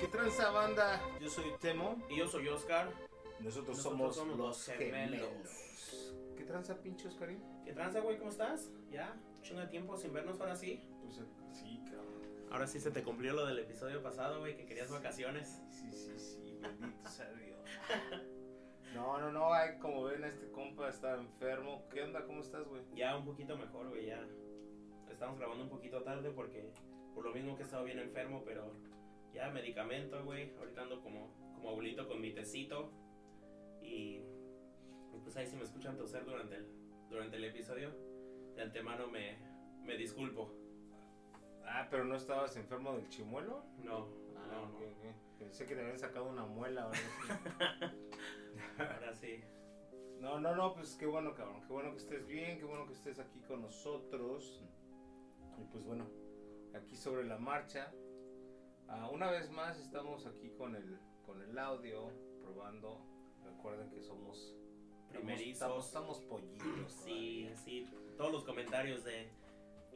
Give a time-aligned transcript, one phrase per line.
[0.00, 1.00] ¿Qué tranza banda?
[1.20, 1.96] Yo soy Temo.
[2.08, 2.86] Y yo soy Oscar.
[3.40, 5.28] Nosotros, Nosotros somos, somos los los gemelos.
[5.28, 6.14] gemelos.
[6.36, 7.42] ¿Qué tranza pinche Oscarín?
[7.64, 8.18] ¿Qué tranza, güey?
[8.18, 8.70] ¿Cómo estás?
[8.90, 9.14] ¿Ya?
[9.42, 10.82] ¿Chingo de tiempo sin vernos ahora sí?
[11.02, 11.16] Pues
[11.52, 12.17] sí, cabrón.
[12.50, 15.60] Ahora sí se te cumplió lo del episodio pasado, güey, que querías vacaciones.
[15.70, 17.58] Sí, sí, sí, bendito sea Dios.
[18.94, 21.86] No, no, no, ay, como ven, este compa estaba enfermo.
[21.90, 22.24] ¿Qué onda?
[22.24, 22.82] ¿Cómo estás, güey?
[22.94, 24.26] Ya un poquito mejor, güey, ya.
[25.10, 26.72] Estamos grabando un poquito tarde porque
[27.14, 28.72] por lo mismo que he estado bien enfermo, pero
[29.34, 30.56] ya medicamento, güey.
[30.56, 32.90] Ahorita ando como, como abuelito con mi tecito.
[33.82, 34.22] Y,
[35.12, 36.66] y pues ahí si me escuchan toser durante el,
[37.10, 37.94] durante el episodio,
[38.56, 39.38] de antemano me,
[39.84, 40.50] me disculpo.
[41.66, 43.64] Ah, pero no estabas enfermo del chimuelo.
[43.82, 44.78] No, Ah, no.
[45.38, 47.92] Pensé que te habían sacado una muela o algo así.
[48.78, 49.40] Ahora sí.
[50.20, 51.60] No, no, no, pues qué bueno, cabrón.
[51.62, 54.62] Qué bueno que estés bien, qué bueno que estés aquí con nosotros.
[55.58, 56.06] Y pues bueno,
[56.74, 57.92] aquí sobre la marcha.
[58.88, 62.10] Ah, una vez más estamos aquí con el, con el audio,
[62.42, 63.00] probando.
[63.44, 64.54] Recuerden que somos
[65.08, 65.52] Primerizos.
[65.52, 66.92] Estamos, estamos pollitos.
[66.92, 67.56] Sí, todavía.
[67.56, 69.30] sí, todos los comentarios de,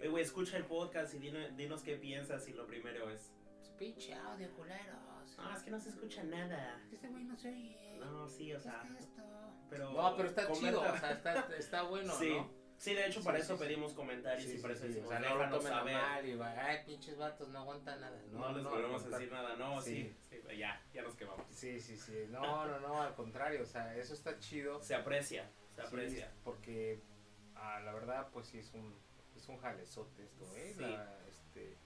[0.03, 3.71] "Oye, güey, escucha el podcast y dino- dinos qué piensas y lo primero es, Pues,
[3.79, 4.97] pinche audio, culeros.
[5.39, 6.81] ah, es que no se escucha nada.
[6.93, 7.97] Este güey no se oye.
[8.01, 9.23] No, sí, o ¿Qué sea, es esto?
[9.71, 9.93] pero...
[9.93, 12.51] No, pero está comenta- chido, o sea, está, está bueno, sí, ¿no?
[12.77, 13.63] sí, de hecho Sí, para sí, eso sí.
[13.65, 15.95] pedimos comentarios Sí, y sí, eso sí, decimos, o sea, no lo saber.
[15.95, 18.21] mal y va, ay, pinches vatos, no aguantan nada.
[18.33, 20.13] No, les volvemos a decir nada, no, Sí.
[20.29, 21.47] sí, sí, ya, ya nos quemamos.
[21.51, 22.27] Sí, sí, sí.
[22.29, 24.83] No, no, no, al contrario, o sea, eso está chido.
[24.83, 26.33] Se aprecia, se Sí, aprecia.
[26.45, 27.01] porque
[27.55, 28.99] ah, la verdad, pues sí es un,
[29.43, 30.73] es un jalezote esto, ¿eh?
[30.77, 30.81] Sí.
[30.83, 31.77] La, este,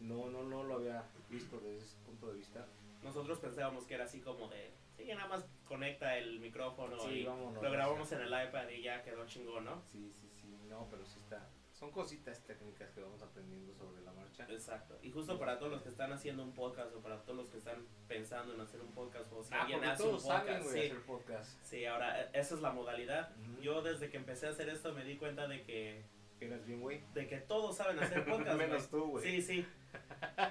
[0.00, 2.66] no, no, no lo había visto desde ese punto de vista.
[3.02, 7.24] Nosotros pensábamos que era así como de, sí, nada más conecta el micrófono Sí, y
[7.24, 7.62] vámonos.
[7.62, 9.82] lo grabamos en el iPad y ya quedó chingón, ¿no?
[9.90, 11.48] Sí, sí, sí, no, pero sí está.
[11.72, 14.46] Son cositas técnicas que vamos aprendiendo sobre la marcha.
[14.48, 14.96] Exacto.
[15.02, 17.58] Y justo para todos los que están haciendo un podcast o para todos los que
[17.58, 20.64] están pensando en hacer un podcast o si ah, alguien hace un todos saben, podcast.
[20.70, 21.62] güey, sí, hacer podcast.
[21.64, 23.34] sí, ahora e- esa es la modalidad.
[23.60, 26.04] Yo desde que empecé a hacer esto me di cuenta de que
[26.38, 27.00] Que bien, güey.
[27.14, 28.56] de que todos saben hacer podcast.
[28.56, 28.68] güey.
[28.68, 29.24] Menos tú, güey.
[29.24, 29.66] Sí, sí.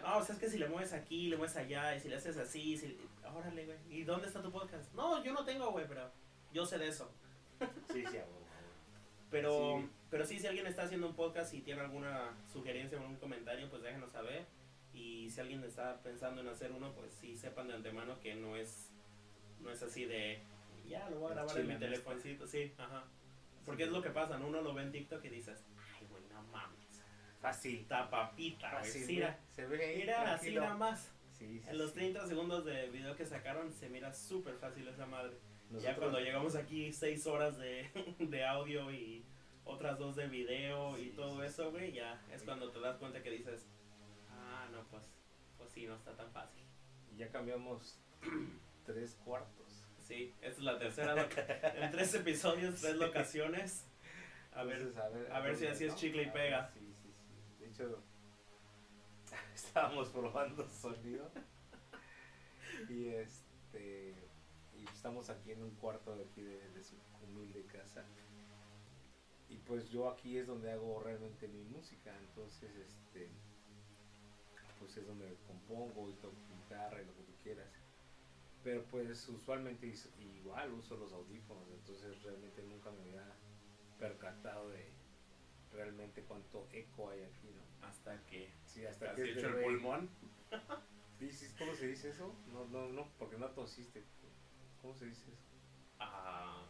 [0.02, 2.16] No, o sea, es que si le mueves aquí, le mueves allá, y si le
[2.16, 2.98] haces así, si...
[3.36, 3.78] órale, güey.
[3.90, 4.92] ¿Y dónde está tu podcast?
[4.94, 6.10] No, yo no tengo, güey, pero
[6.54, 7.12] yo sé de eso.
[7.92, 8.42] Sí, sí, huevo,
[9.30, 9.90] Pero Sí.
[10.10, 13.70] pero sí, si alguien está haciendo un podcast y tiene alguna sugerencia o algún comentario,
[13.70, 14.46] pues déjenos saber.
[14.94, 18.56] Y si alguien está pensando en hacer uno, pues sí sepan de antemano que no
[18.56, 18.90] es
[19.60, 20.42] no es así de
[20.88, 23.06] ya lo voy a grabar en mi telefoncito, sí, ajá.
[23.66, 24.48] Porque es lo que pasa, ¿no?
[24.48, 25.64] uno lo ve en TikTok y dices,
[25.98, 27.02] ay, güey, no mames.
[27.44, 27.80] Fácil.
[27.82, 28.84] Está papita, güey.
[28.84, 31.12] Fácil, mira, se ve ahí, mira, así nada más.
[31.38, 31.96] Sí, sí, En los sí.
[31.96, 35.34] 30 segundos de video que sacaron se mira súper fácil esa madre.
[35.82, 37.90] Ya cuando llegamos aquí, 6 horas de,
[38.20, 39.26] de audio y
[39.66, 43.32] otras dos de video y todo eso, güey, ya es cuando te das cuenta que
[43.32, 43.66] dices,
[44.30, 45.04] ah, no, pues,
[45.58, 46.64] pues sí, no está tan fácil.
[47.14, 48.00] Y ya cambiamos
[48.86, 49.86] tres cuartos.
[50.00, 51.28] Sí, esta es la tercera,
[51.76, 53.86] en tres episodios, tres locaciones.
[54.54, 56.62] A ver, Entonces, a ver, a ver si así es chicle y pega.
[56.62, 56.83] ver, Sí,
[57.74, 58.04] hecho,
[59.56, 61.30] estábamos probando sonido.
[62.90, 64.14] y este.
[64.78, 68.04] Y estamos aquí en un cuarto de aquí de, de su humilde casa.
[69.50, 72.16] Y pues yo aquí es donde hago realmente mi música.
[72.20, 73.30] Entonces, este.
[74.80, 77.70] Pues es donde compongo y toco guitarra y lo que tú quieras.
[78.64, 81.68] Pero pues usualmente igual uso los audífonos.
[81.70, 83.36] Entonces realmente nunca me había
[83.98, 84.92] percatado de
[85.74, 87.63] realmente cuánto eco hay aquí, ¿no?
[87.88, 90.10] Hasta que Sí, hasta has que hecho este el pulmón.
[91.20, 92.36] dices, ¿Cómo se dice eso?
[92.52, 94.04] No, no, no, porque no tosiste.
[94.82, 95.42] ¿Cómo se dice eso?
[96.00, 96.64] Ah,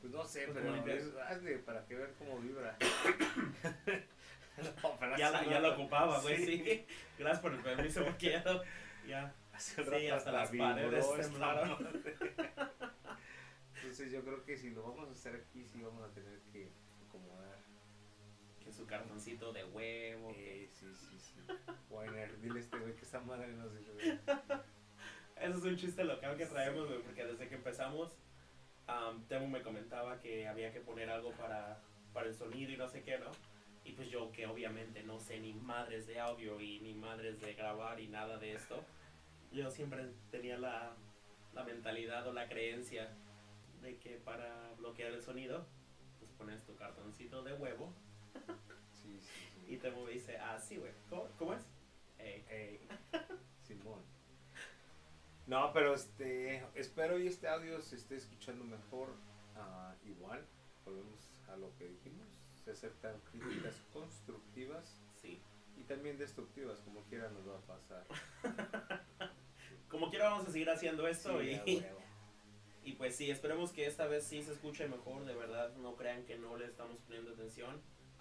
[0.00, 2.76] Pues no sé, Pues pero es- hazle para que vean cómo vibra.
[4.82, 6.58] No, ya, la, ya lo ocupaba, güey, sí.
[6.62, 6.86] sí.
[7.18, 8.44] Gracias por el permiso, porque ya,
[9.08, 11.78] ya Hace Sí, hasta las paredes esta temblaron.
[13.76, 16.70] Entonces yo creo que si lo vamos a hacer aquí, sí vamos a tener que
[17.08, 17.49] acomodar.
[18.70, 21.40] Que su cartoncito de huevo, que Eh, sí, sí, sí.
[21.90, 24.20] Weiner, dile a este güey que esta madre no sirve.
[25.36, 28.16] Eso es un chiste local que traemos, güey, porque desde que empezamos,
[28.86, 31.80] am, Temu me comentaba que había que poner algo para,
[32.12, 33.30] para el sonido y no sé qué, ¿no?
[33.84, 37.54] Y pues yo, que obviamente no sé ni madres de audio y ni madres de
[37.54, 38.84] grabar y nada de esto,
[39.50, 40.94] yo siempre tenía la,
[41.54, 43.10] la mentalidad o la creencia
[43.82, 45.66] de que para bloquear el sonido,
[46.18, 47.92] pues pones tu cartoncito de huevo
[49.02, 49.28] Sí, sí,
[49.66, 49.74] sí.
[49.74, 51.62] y Temu me dice, ah, sí, güey, ¿cómo, cómo es?
[52.18, 52.44] Ey.
[52.48, 52.80] Ey,
[53.66, 54.02] Simón.
[55.46, 59.08] No, pero este, espero y este audio se esté escuchando mejor.
[59.56, 60.44] ah, igual,
[60.84, 62.28] volvemos a lo que dijimos.
[62.64, 65.40] Se aceptan críticas constructivas Sí.
[65.76, 68.04] y también destructivas, como quiera nos va a pasar.
[69.88, 71.84] Como quiera vamos a seguir haciendo esto Sí, y,
[72.90, 76.24] y pues sí, esperemos que esta vez sí se escuche mejor, de verdad, no crean
[76.26, 77.80] que no le estamos poniendo atención,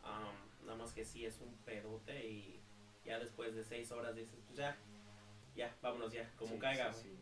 [0.09, 2.59] Am, nada más que sí es un pedote y
[3.05, 4.77] ya después de seis horas dices, pues ya,
[5.55, 6.93] ya, vámonos ya, como Sí, caiga.
[6.93, 7.19] sí, sí.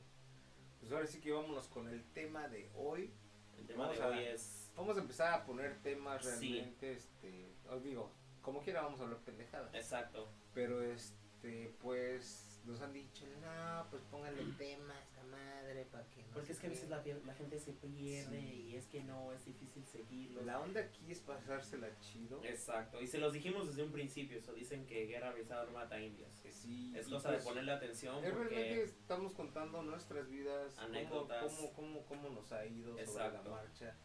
[0.79, 3.11] Pues ahora sí que vámonos con el tema de hoy.
[3.57, 7.51] El tema de Vamos a- hoy es, Vamos a empezar a poner temas realmente, este,
[7.69, 8.11] os digo,
[8.43, 9.73] como quiera vamos a hablar pendejadas.
[9.73, 16.03] exacto, Pero este, pues nos han dicho, no, pues pónganle tema a esta madre para
[16.09, 16.29] que no.
[16.33, 16.75] porque es que a qué".
[16.75, 18.67] veces la, la gente se pierde Sí.
[18.69, 20.41] y es que no, es difícil seguirlo.
[20.43, 22.43] La onda aquí es pasársela chido.
[22.43, 25.99] Exacto, y se los dijimos desde un principio, eso dicen que guerra avisada no mata
[25.99, 26.39] indios.
[26.41, 28.83] que sí, Es cosa pues, de ponerle atención es realmente porque...
[28.83, 31.43] estamos contando nuestras vidas, cómo- Anécdotas.
[31.53, 33.43] Cómo, cómo, cómo nos ha ido sobre Exacto.
[33.49, 33.95] la marcha.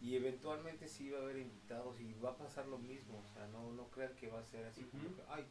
[0.00, 3.18] Y eventualmente sí va a haber invitados y va a pasar lo mismo.
[3.18, 5.46] O sea, no, no crean que va a ser así como que, ay,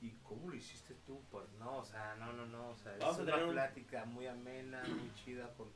[0.00, 1.22] ¿y cómo lo hiciste tú?
[1.30, 1.48] Por...
[1.52, 2.70] No, o sea, no, no, no.
[2.70, 5.68] O sea, Vamos a es tener una un- plática muy amena, muy chida con,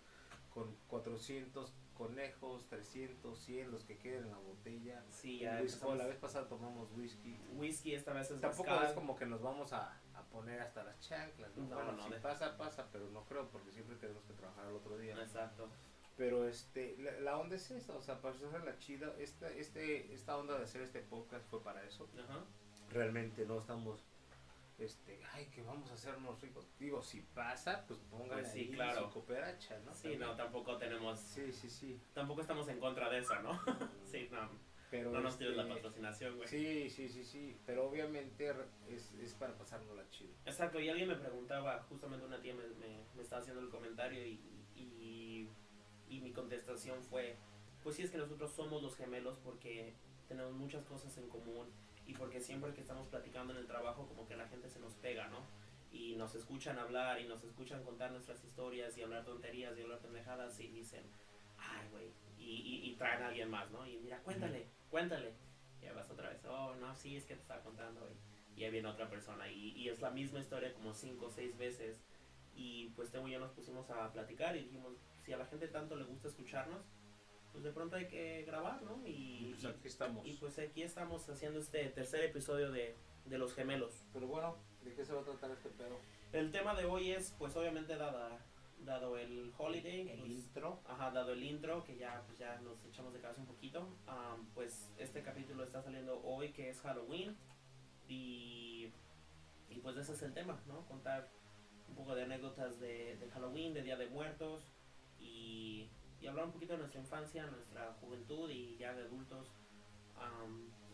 [0.52, 5.04] con 400 conejos, 300, 100, los que queden en la botella.
[5.10, 5.62] Sí, ya whisky.
[5.66, 7.38] empezamos- La vez pasada tomamos whisky.
[7.54, 8.86] Whisky esta vez es Tampoco mezcal.
[8.88, 11.64] es como que nos vamos a, a poner hasta las chanclas, ¿no?
[11.68, 14.74] No, bueno, no, si pasa, pasa, pero no creo porque siempre tenemos que trabajar al
[14.74, 15.14] otro día.
[15.14, 15.68] Exacto.
[16.16, 20.12] Pero este, la, la onda es esta, o sea, para hacer la chida, esta, este,
[20.14, 22.08] esta onda de hacer este podcast fue para eso.
[22.22, 22.40] Ajá.
[22.90, 24.00] Realmente no estamos,
[24.78, 26.66] este, ay, que vamos a hacernos ricos.
[26.78, 29.06] Digo, si pasa, pues pónganle Pues sí, ahí claro.
[29.06, 29.94] su cooperacha, ¿no?
[29.94, 30.20] Sí, También.
[30.20, 32.00] no, tampoco tenemos, Sí, sí, sí.
[32.12, 33.52] tampoco estamos en contra de eso, ¿no?
[34.04, 34.48] Sí, no,
[34.90, 36.48] Pero no nos tires la este, patrocinación, güey.
[36.48, 38.52] Sí, sí, sí, sí, pero obviamente
[38.88, 40.32] es, es para pasárnosla chido.
[40.44, 44.24] Exacto, y alguien me preguntaba, justamente una tía me, me, me estaba haciendo el comentario
[44.26, 44.40] y,
[44.76, 45.48] y,
[46.08, 47.36] y mi contestación fue,
[47.82, 49.94] pues sí es que nosotros somos los gemelos porque
[50.28, 51.68] tenemos muchas cosas en común
[52.06, 54.94] y porque siempre que estamos platicando en el trabajo como que la gente se nos
[54.94, 55.38] pega, ¿no?
[55.92, 60.00] Y nos escuchan hablar y nos escuchan contar nuestras historias y hablar tonterías y hablar
[60.00, 61.04] pendejadas y dicen,
[61.58, 63.86] ay, güey, y, y, y traen a alguien más, ¿no?
[63.86, 65.34] Y mira, cuéntale, cuéntale.
[65.80, 68.64] Y ya vas otra vez, oh, no, sí, es que te estaba contando, y, y
[68.64, 69.48] ahí viene otra persona.
[69.48, 72.02] Y, y es la misma historia como cinco o seis veces.
[72.56, 75.68] Y pues Temo y yo nos pusimos a platicar y dijimos, si a la gente
[75.68, 76.82] tanto le gusta escucharnos,
[77.54, 79.00] pues de pronto hay que grabar, ¿no?
[79.06, 80.26] Y, Pues aquí estamos.
[80.26, 82.96] y, y, pues aquí estamos haciendo este tercer episodio de,
[83.26, 84.04] de Los Gemelos.
[84.12, 86.00] Pero bueno, ¿de qué se va a tratar este pedo?
[86.32, 88.44] El tema de hoy es, pues obviamente dada,
[88.80, 90.80] dado el holiday, El pues, intro.
[90.84, 94.48] Ajá, dado el intro, que ya, pues, ya nos echamos de cabeza un poquito, am,
[94.52, 97.36] pues este capítulo está saliendo hoy, que es Halloween,
[98.08, 98.90] y,
[99.70, 100.84] y pues ese es el tema, ¿no?
[100.86, 101.28] Contar
[101.88, 104.64] un poco de anécdotas de, de Halloween, de Día de Muertos,
[105.20, 105.88] y,
[106.24, 109.52] y hablar un poquito de nuestra infancia, nuestra juventud y ya de adultos,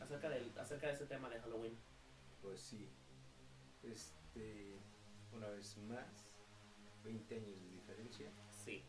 [0.01, 1.79] acerca, del, acerca de ese tema de Halloween.
[2.43, 2.91] Pues sí.
[3.85, 4.77] Este,
[5.33, 6.27] una vez más,
[7.05, 8.33] 20 años de diferencia.
[8.51, 8.83] Sí.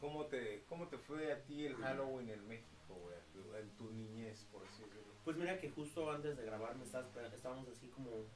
[0.00, 3.14] ¿Cómo te, cómo te fue a ti el Halloween en México, güey?
[3.62, 5.14] En tu niñez, por así decirlo.
[5.22, 8.26] Pues mira que justo antes de grabar me estás, estábamos así como,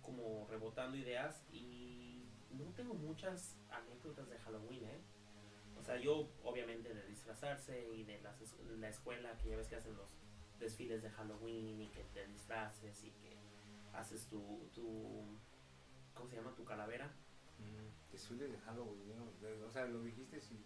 [0.00, 5.00] como rebotando ideas y no tengo muchas anécdotas de Halloween, ¿eh?
[5.78, 9.68] O sea, yo obviamente de disfrazarse y de las es- la escuela, que ya ves
[9.68, 10.08] que hacen los
[10.58, 13.36] desfiles de Halloween y que te disfraces y que
[13.92, 15.24] haces tu, tu
[16.14, 16.54] ¿cómo se llama?
[16.54, 17.10] Tu calavera.
[18.12, 19.12] Desfiles de Halloween,
[19.66, 20.64] O sea, lo dijiste sí.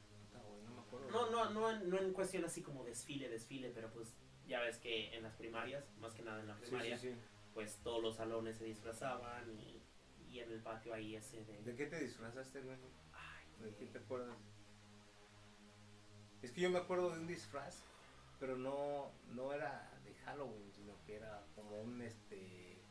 [0.65, 1.11] No me acuerdo.
[1.11, 4.15] No, no, no, en- no en cuestión así como desfile, desfile, pero pues
[4.47, 7.17] ya ves que en las primarias, más que nada en la Sí, primaria, sí, sí.
[7.55, 9.83] pues todos los salones se disfrazaban y,
[10.31, 11.63] y en el patio ahí ese de...
[11.63, 12.77] ¿De qué te disfrazaste, güey?
[13.13, 14.37] Ay, ¿De qué te acuerdas?
[16.43, 17.85] Es que yo me acuerdo de un disfraz,
[18.41, 22.83] pero no, no era de Halloween, sino que era como un este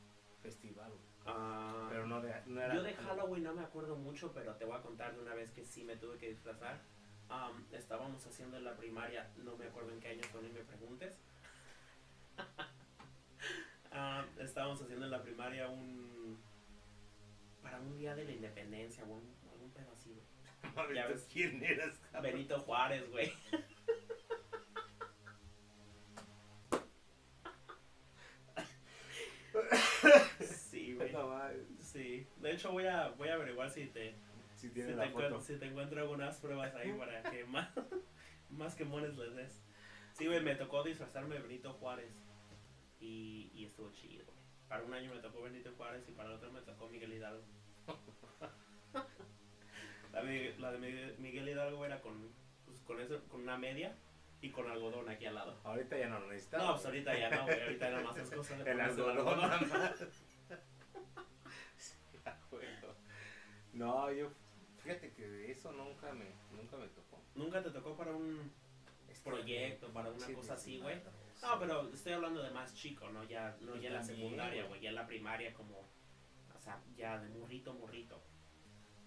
[0.41, 0.91] festival.
[1.25, 4.65] ah, Pero no, de, no era yo de Halloween no me acuerdo mucho, pero te
[4.65, 6.79] voy a contar de una vez que sí me tuve que disfrazar.
[7.29, 11.19] Am, estábamos haciendo en la primaria, no me acuerdo en qué año ni me preguntes.
[13.91, 16.41] Am, estábamos haciendo en la primaria un...
[17.61, 20.25] para un día de la independencia o un, algún pedo así, güey.
[20.75, 21.27] Mames, ya ¿tú ves.
[21.31, 21.97] ¿Quién eras?
[22.11, 22.31] cabrón?
[22.31, 23.31] Benito Juárez, güey.
[30.39, 31.11] Sí, güey.
[31.11, 31.39] No.
[31.79, 32.27] Sí.
[32.37, 34.15] De hecho voy a voy a averiguar si te
[34.55, 35.45] Si si te, la encuentro, foto.
[35.47, 37.69] si te encuentro algunas pruebas ahí para que más
[38.49, 39.61] más que mones les des.
[40.13, 42.13] Sí, güey, me tocó disfrazarme de Benito Juárez
[42.99, 44.25] y, y estuvo chido.
[44.25, 44.37] güey.
[44.67, 47.43] Para un año me tocó Benito Juárez y para el otro me tocó Miguel Hidalgo.
[50.11, 50.77] La, de- la de
[51.19, 52.29] Miguel- Hidalgo era con,
[52.65, 53.95] pues, con, eso, con una media
[54.41, 55.59] y con algodón aquí al lado.
[55.63, 56.65] Ahorita ya no lo necesitamos.
[56.67, 57.61] No, pues ahorita ya no, güey.
[57.61, 59.39] Ahorita nada más es cosa de El algodón algodón.
[59.39, 60.03] nada más.
[61.77, 62.95] Sí, acuerdo.
[63.73, 64.29] No, yo,
[64.83, 67.21] fíjate que eso nunca me, nunca me tocó.
[67.35, 68.51] ¿Nunca te tocó para un
[69.09, 70.97] Este, proyecto, para una sí, cosa así, güey?
[71.41, 73.23] No, pero estoy hablando de más chico, ¿no?
[73.23, 74.81] Ya, no ya en la secundaria, güey.
[74.81, 75.79] Ya en la primaria como...
[75.79, 78.21] O sea, ya de morrito, morrito.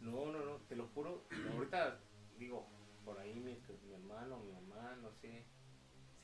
[0.05, 1.25] No, no, no, te lo juro.
[1.55, 1.99] Ahorita,
[2.39, 2.67] digo,
[3.05, 5.45] por ahí mi, mi hermano, mi mamá, no sé,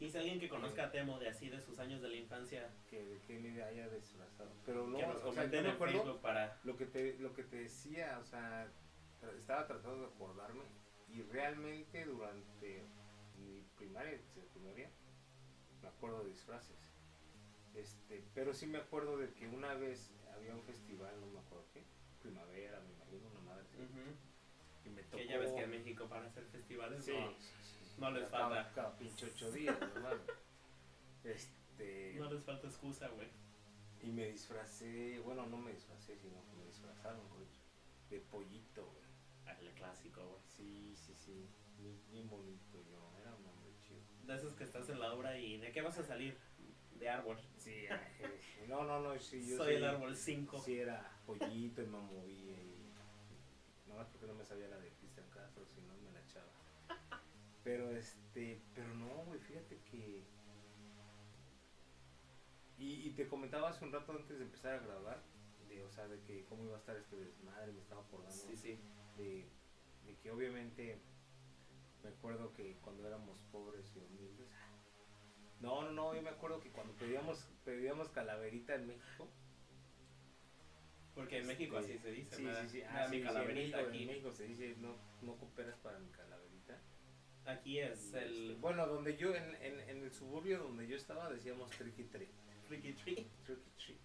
[0.00, 2.70] Sí, si alguien que conozca a Temo de así, de sus años de la infancia,
[2.88, 4.50] que qué me haya disfrazado.
[4.64, 6.58] Pero no, que nos o sea, yo me en acuerdo Facebook para...
[6.64, 8.66] lo que te, lo que te decía, o sea,
[9.36, 10.62] estaba tratando de acordarme
[11.06, 12.82] y realmente durante
[13.36, 14.90] mi primaria secundaria
[15.82, 16.78] me acuerdo de disfraces.
[17.74, 21.66] Este, pero sí me acuerdo de que una vez había un festival, no me acuerdo
[21.74, 21.84] qué,
[22.20, 23.66] primavera, me imagino, una madre.
[24.84, 25.16] Y me tocó.
[25.18, 27.36] Que ya ves que en México para hacer festivales Sí, no, sí,
[27.94, 28.72] sí, no les cada- falta.
[28.74, 30.20] Cada pinche ocho días, hermano.
[31.24, 32.14] Este.
[32.18, 33.28] no les falta excusa, güey.
[34.02, 37.44] Y me disfracé, bueno, no me disfracé, sino que me disfrazaron, güey,
[38.08, 39.04] de pollito, güey.
[39.46, 40.40] Ah, El clásico, güey.
[40.56, 41.46] Sí, sí, sí.
[42.10, 44.00] Bien bonito yo, era un hombre chido.
[44.26, 46.36] De esos que estás en la obra y ¿de qué vas a salir?
[47.00, 47.38] De árbol.
[47.56, 47.98] Sí, ay,
[48.40, 48.60] sí.
[48.68, 50.60] no, no, no, sí, yo Soy sí- el árbol 5.
[50.60, 52.76] Sí, era pollito y me movía y.
[53.88, 56.46] Nomás porque no me sabía la de Cristian Castro, si no me la echaba.
[57.64, 60.24] Pero este, pero no, güey, fíjate que.
[62.78, 65.22] Y, y te comentaba hace un rato antes de empezar a grabar,
[65.68, 68.56] de, o sea, de que cómo iba a estar este desmadre, me estaba acordando Sí,
[68.56, 68.78] sí.
[69.18, 69.46] de,
[70.06, 70.98] de que obviamente
[72.02, 74.48] me acuerdo que cuando éramos pobres y humildes.
[75.60, 79.28] No, no, no, yo me acuerdo que cuando pedíamos, pedíamos calaverita en México.
[81.14, 82.36] Porque en México así se dice.
[82.36, 82.82] Sí, sí, sí.
[82.82, 84.02] Ah, sí, mi sí, en calaverita México, aquí.
[84.02, 86.78] en México se dice no, no cooperas para mi calaverita.
[87.46, 90.96] Aquí es Y, este, el bueno, donde yo, en, en, en el suburbio donde yo
[90.96, 92.30] estaba decíamos tricky tree.
[92.68, 93.28] Ricky Tree.
[93.44, 93.98] Tricky tree.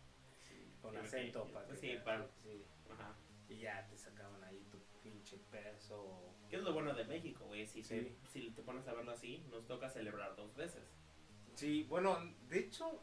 [0.49, 2.65] Sí, con acento para Sí, para- sí.
[2.89, 3.15] Ajá.
[3.47, 6.33] Y ya te sacaban ahí tu pinche peso.
[6.49, 7.67] ¿Qué es lo bueno de México, güey?
[7.67, 8.17] Si, te- Sí.
[8.31, 10.83] si te pones a verlo así, nos toca celebrar dos veces.
[11.55, 12.17] Sí, bueno,
[12.49, 13.01] de hecho,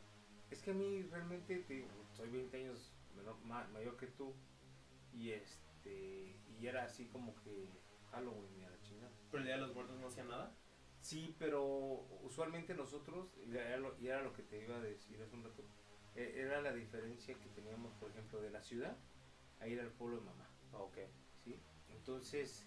[0.50, 4.34] es que a mí realmente, te digo, soy 20 años menor- ma- mayor que tú,
[5.12, 7.68] y este, y era así como que
[8.10, 9.12] Halloween y a la chingada.
[9.30, 10.54] Pero el Día de los Muertos no hacía nada.
[11.00, 11.64] Sí, pero
[12.22, 15.44] usualmente nosotros, y era lo, y era lo que te iba a decir hace un
[15.44, 15.64] rato,
[16.14, 18.96] e- era la diferencia que teníamos, por ejemplo, de la ciudad
[19.60, 20.48] a ir al pueblo de mamá.
[20.72, 20.98] Ok.
[21.42, 21.58] ¿sí?
[21.88, 22.66] Entonces,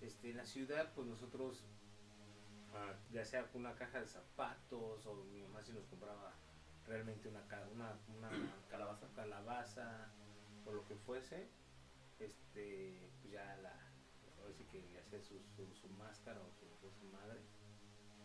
[0.00, 1.64] este, en la ciudad, pues nosotros,
[3.12, 6.32] ya sea con una caja de zapatos o mi mamá si nos compraba
[6.86, 7.40] realmente una,
[7.72, 8.30] una, una
[8.68, 9.06] Calabaza.
[9.14, 10.10] calabaza
[10.64, 11.48] o lo que fuese,
[12.18, 13.74] este, pues ya la,
[14.38, 17.40] ahora sí que le hacía su, su, su máscara o su, o su madre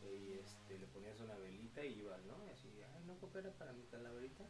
[0.04, 2.46] y este, le ponías una velita y ibas, ¿no?
[2.46, 4.46] Y así, ay, no coopera para mi calaverita.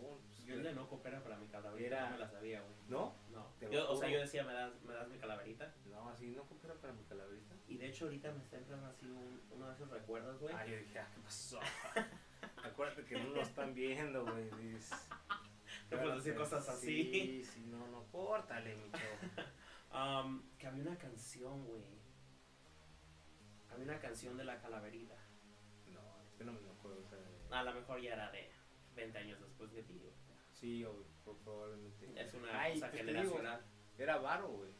[0.00, 2.74] Pues, Yo el de no coopera para mi calaverita Era- no me la sabía, güey.
[2.88, 3.14] ¿No?
[3.30, 3.46] No.
[3.58, 5.74] Te Yo, o sea, yo decía, ¿me das, ¿me das mi calaverita?
[5.86, 7.54] No, así, no coopera para mi calaverita.
[7.68, 10.54] Y de hecho ahorita me está entrando así un- uno de esos recuerdos, güey.
[10.54, 11.58] Ah, yo dije, ah, ¿qué pasó?
[12.64, 14.48] Acuérdate que no lo están viendo, güey.
[15.90, 16.86] No puedes decir cosas así.
[16.86, 19.42] Sí, sí, no, no, córtale, mi chavo.
[19.90, 21.82] Am, que había una canción, güey.
[23.70, 25.16] Había una canción de la calaverita.
[25.92, 27.00] No, es que no me acuerdo.
[27.04, 28.50] O sea, de- A lo mejor ya era de
[28.96, 30.12] 20 años después de ti, güey.
[30.52, 30.84] Sí,
[31.44, 32.20] probablemente.
[32.20, 33.60] Es una Ay, cosa pues digo, generacional.
[33.98, 34.70] Era varo, güey.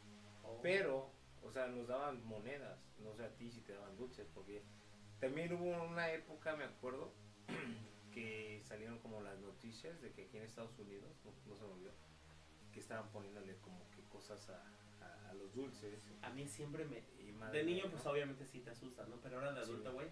[0.43, 0.59] Oh.
[0.61, 1.11] Pero,
[1.43, 2.79] o sea, nos daban monedas.
[2.99, 4.63] No sé a ti si te daban dulces, porque
[5.19, 7.13] también hubo una época, me acuerdo,
[8.11, 11.73] que salieron como las noticias de que aquí en Estados Unidos, no, no se me
[11.73, 11.91] olvidó,
[12.73, 14.63] que estaban poniéndole como que cosas a,
[15.01, 16.01] a, a los dulces.
[16.23, 17.03] A mí siempre me...
[17.51, 18.11] De niño, mía, pues ¿no?
[18.11, 19.17] obviamente sí te asusta, ¿no?
[19.21, 20.07] Pero ahora de adulto, güey,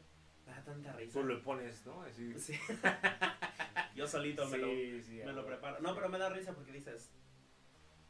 [0.46, 1.20] da tanta risa.
[1.20, 2.04] Tú le pones, ¿no?
[2.04, 2.40] Así.
[2.40, 2.54] Sí.
[3.96, 5.80] Yo solito me lo, Sí, me lo preparo.
[5.80, 7.12] No, pero me da risa porque dices,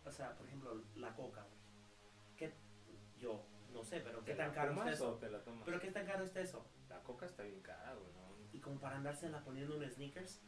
[0.03, 1.59] o sea, por ejemplo, la coca, güey.
[2.35, 2.53] ¿Qué?
[3.19, 5.13] Yo, no sé, pero ¿qué ¿Te tan caro o eso?
[5.15, 5.63] te la tomas?
[5.65, 6.65] ¿Pero qué tan caro está eso?
[6.89, 8.35] La coca está bien cara, güey, ¿no?
[8.51, 10.41] Y como para andársela poniendo un sneakers.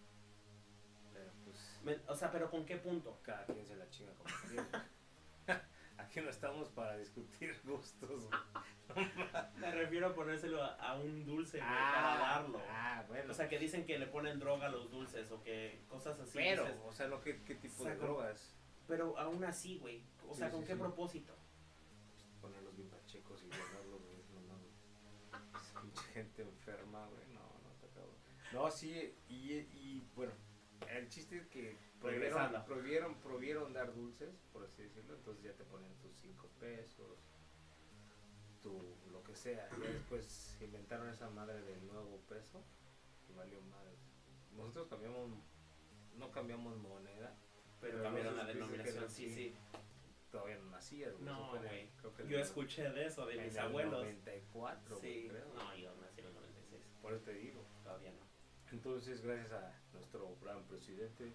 [1.14, 3.20] Pero pues Me- o sea, pero ¿con qué punto?
[3.24, 4.30] cada quien se la chinga como.
[5.98, 8.28] Aquí no estamos para discutir gustos.
[9.58, 12.62] Me refiero a ponérselo a, a un dulce, güey, para darlo.
[12.70, 13.32] Ah, bueno.
[13.32, 16.32] O sea, que dicen que le ponen droga a los dulces o que cosas así.
[16.36, 18.54] pero, dices, o sea, no, ¿qué, qué tipo de Saco- drogas?
[18.88, 20.04] pero aún así, güey.
[20.28, 20.80] O Sí, sea, sí, ¿con qué sí.
[20.80, 21.36] propósito?
[22.42, 24.18] Ponerlos bien pachecos y llenarlos, güey.
[24.34, 25.62] No, no, güey.
[25.62, 27.28] Es pinche gente enferma, güey.
[27.34, 28.14] No, no, te acabo.
[28.54, 30.32] No, sí, y, y bueno,
[30.90, 32.66] el chiste es que Regresando.
[32.66, 35.16] prohibieron, prohibieron dar dulces, por así decirlo.
[35.16, 37.18] Entonces ya te ponen tus 5 pesos,
[38.62, 39.70] tu lo que sea.
[39.82, 42.64] Ya después inventaron esa madre del nuevo peso
[43.30, 43.96] y valió madre.
[44.56, 45.30] Nosotros cambiamos,
[46.18, 47.36] no cambiamos moneda,
[47.80, 49.56] Pero Pero cambiaron la denominación, sí, sí.
[50.32, 51.14] todavía no nacías.
[51.14, 51.26] güey.
[51.26, 51.90] No, güey.
[52.28, 53.94] Yo escuché de eso, de en mis el abuelos.
[54.04, 55.46] 94, güey, Sí, creo.
[55.54, 57.64] no, yo nací en el 96, Por eso te digo.
[57.84, 58.27] todavía no.
[58.72, 61.34] Entonces, gracias a nuestro gran presidente, de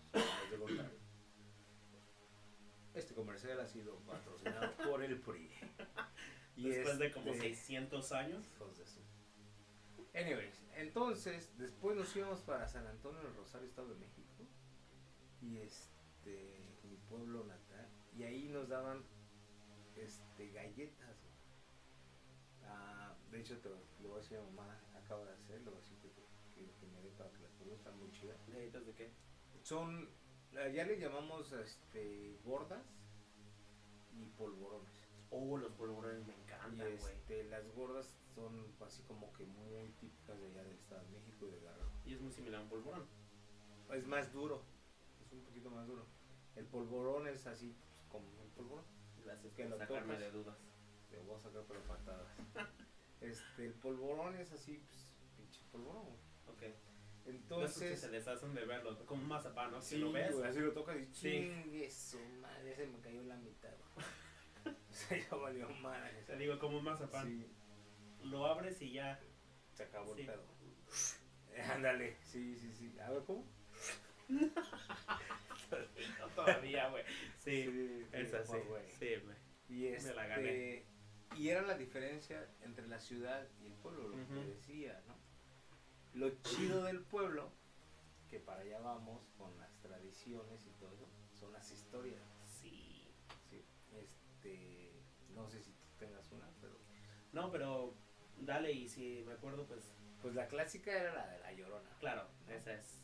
[2.95, 5.51] este comercial ha sido patrocinado por el PRI.
[6.55, 8.45] Y Después de como este- 600 años.
[8.59, 14.29] Su- Anyways, entonces, después nos íbamos para San Antonio del Rosario, Estado de México.
[15.41, 17.89] Y este, mi pueblo natal.
[18.15, 19.03] Y ahí nos daban
[19.97, 21.17] este, galletas.
[22.67, 25.79] Ah, de hecho, te, le voy a decir a mamá, acabo de hacer, le voy
[25.79, 26.11] a decir que,
[26.55, 27.11] que, que me dé
[27.91, 28.11] muy.
[28.49, 29.11] ¿Galletas de qué?
[29.63, 30.09] Son,
[30.53, 32.83] ya le llamamos este, gordas
[34.13, 34.91] y polvorones.
[35.31, 37.15] Oh, los polvorones me encantan, güey.
[37.15, 41.47] este, las gordas son así como que muy típicas de allá del Estado de México
[41.47, 41.91] y de Guerrero.
[42.05, 43.07] Y es muy similar a un polvorón.
[43.93, 44.63] Es más duro,
[45.25, 46.07] es un poquito más duro.
[46.57, 48.85] El polvorón es así pues, como el polvorón.
[49.25, 50.59] Gracias Que por sacarme de dudas.
[51.11, 52.29] Te voy a sacar por patadas.
[53.21, 56.05] este, el polvorón es así, pues, pinche polvorón.
[56.05, 56.19] güey.
[56.49, 56.77] Ok.
[57.27, 59.81] Entonces se deshacen de verlo, como un mazapán, ¿no?
[59.81, 63.23] sí, Si lo ves, güey, así lo tocas y chingue su madre, se me cayó
[63.23, 63.73] la mitad.
[64.67, 66.23] o sea, ya valió madre.
[66.27, 67.27] te digo como un mazapán.
[67.29, 67.47] Sí,
[68.25, 69.21] Lo abres y ya.
[69.73, 70.23] se acabó Sí.
[70.23, 70.45] el pedo.
[71.75, 72.99] Ándale, sí, sí, sí.
[72.99, 73.47] A ver, ¿cómo?
[74.29, 74.51] No,
[76.35, 77.05] todavía, güey.
[77.39, 78.53] Sí, sí, es así.
[78.53, 78.91] mejor, güey.
[78.99, 79.37] Sí, güey.
[79.69, 80.85] Y Me la este, gané.
[81.37, 84.35] y era la diferencia entre la ciudad y el pueblo, lo Ujú.
[84.35, 85.17] que decía, ¿no?
[86.15, 87.51] Lo chido del pueblo,
[88.29, 91.07] que para allá vamos con las tradiciones y todo eso,
[91.39, 92.23] son las historias.
[92.47, 93.09] Sí.
[93.49, 93.65] Sí.
[93.93, 94.93] Este,
[95.35, 96.77] no sé si tú tengas una, pero
[97.33, 97.95] No, pero
[98.41, 101.91] dale y si me acuerdo, pues pues la clásica era la de la Llorona.
[101.99, 103.03] claro, esa es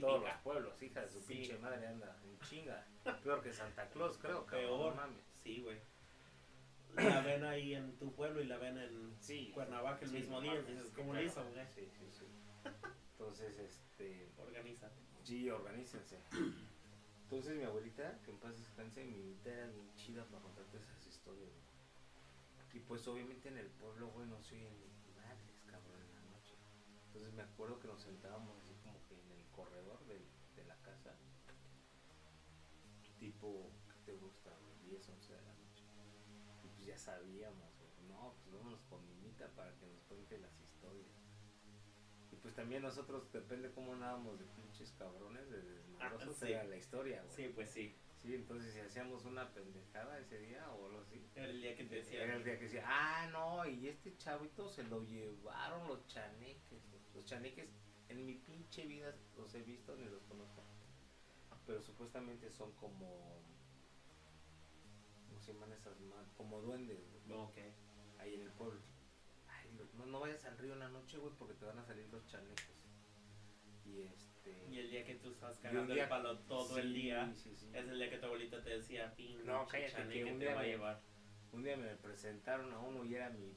[0.00, 0.42] Todos los típica.
[0.42, 1.34] pueblos, hija de su Sí.
[1.34, 2.84] pinche madre anda en chinga.
[3.22, 4.90] Peor que Santa Claus, creo, cabrón, Peor.
[4.96, 5.24] no mames.
[5.44, 5.78] Sí, güey.
[6.96, 9.50] La ven ahí en tu pueblo y la ven en Sí.
[9.54, 10.60] Cuernavaca el Sí, mismo día.
[10.62, 11.66] dices, qué ¿cómo hizo, güey?
[11.74, 12.26] Sí, sí, sí.
[13.12, 15.00] Entonces, este, Organízate.
[15.22, 16.18] sí, organícense.
[17.22, 21.06] Entonces mi abuelita, que en paz descanse, mi abuelita era bien chida para contarte esas
[21.06, 21.70] historias, güey.
[22.72, 26.22] Y pues obviamente en el pueblo, güey, no se oyen ni madres, cabrón, en la
[26.36, 26.54] noche.
[27.06, 30.26] Entonces me acuerdo que nos sentábamos así como que en el corredor del-
[30.56, 31.14] de, la casa.
[33.18, 34.90] Tipo, ¿qué te gusta, güey?
[34.90, 35.84] 10, 11 de la noche.
[36.64, 40.58] Y pues ya sabíamos, güey, no, pues vámonos con Mimita para que nos cuente las
[40.60, 41.08] historias.
[42.32, 46.52] Y pues también nosotros, depende cómo andábamos de pinches cabrones, de desmadrosos, sí.
[46.52, 47.34] era la historia, güey.
[47.34, 47.96] Sí, pues sí.
[48.22, 51.26] Sí, entonces si hacíamos una pendejada ese día o algo así.
[51.34, 52.22] Era el día que te decía.
[52.22, 56.86] Era el día que decía, ah, no, y este chavito se lo llevaron los chaneques.
[56.90, 57.00] güey".
[57.14, 57.70] Los chaneques
[58.08, 60.62] en mi pinche vida los he visto ni los conozco.
[61.66, 63.40] Pero supuestamente son como.
[65.40, 65.96] ¿Cómo se llaman esas
[66.36, 67.56] Como duendes, güey, Ok.
[68.18, 68.80] ahí en el pueblo.
[69.48, 72.06] Ay, no, no vayas al río en la noche, güey, porque te van a salir
[72.10, 72.76] los chaneques.
[73.86, 74.66] Y este.
[74.70, 77.70] Y el día que tú estás día- el palo todo el día, sí, sí.
[77.72, 80.54] es el día que tu abuelita te decía, pinche No, cállate, que un te día
[80.54, 81.00] va a me- llevar.
[81.52, 83.56] Un día me presentaron a uno y era mi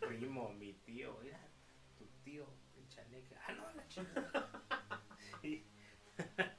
[0.00, 1.20] primo, mi tío.
[1.22, 1.46] Era
[1.98, 2.46] tu tío,
[2.78, 3.36] el chaneque.
[3.36, 4.32] Ah, no, la chica.
[5.42, 5.66] Sí.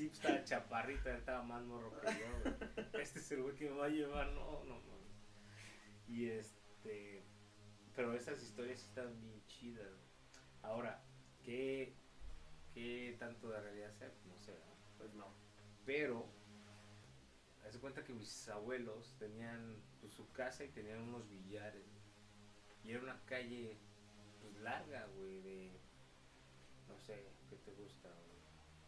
[0.00, 2.98] Sí, estaba chaparrita, estaba más morro que yo.
[2.98, 4.28] Este es el güey que me va a llevar.
[4.32, 4.98] No, no, no.
[6.08, 7.22] Y este.
[7.94, 9.92] Pero esas historias están bien chidas.
[10.62, 11.02] Ahora,
[11.42, 11.94] ¿qué,
[12.72, 14.10] ¿qué tanto de realidad sea?
[14.26, 14.54] No sé.
[14.96, 15.34] Pues no.
[15.84, 16.24] Pero,
[17.66, 21.84] haz de cuenta que mis abuelos tenían pues, su casa y tenían unos billares.
[22.84, 23.76] Y era una calle
[24.40, 25.78] pues, larga, güey, de,
[26.88, 28.08] no sé, ¿qué te gusta?
[28.08, 28.29] güey?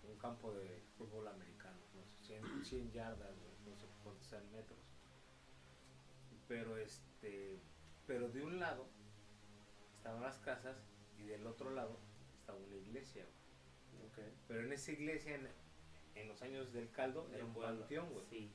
[0.02, 4.78] Un campo de fútbol americano, no sé, 100, 100 yardas, no sé cuántos sean metros.
[6.48, 7.60] Pero, este,
[8.06, 8.86] pero de un lado
[9.96, 10.76] estaban las casas
[11.18, 11.98] y del otro lado
[12.40, 13.24] estaba una iglesia.
[14.48, 15.48] Pero en esa iglesia, en,
[16.14, 18.26] en los años del caldo, era un panteón, güey.
[18.26, 18.52] Sí.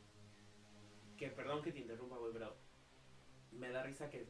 [1.18, 2.56] Que perdón que te interrumpa, güey, pero
[3.52, 4.28] me da risa que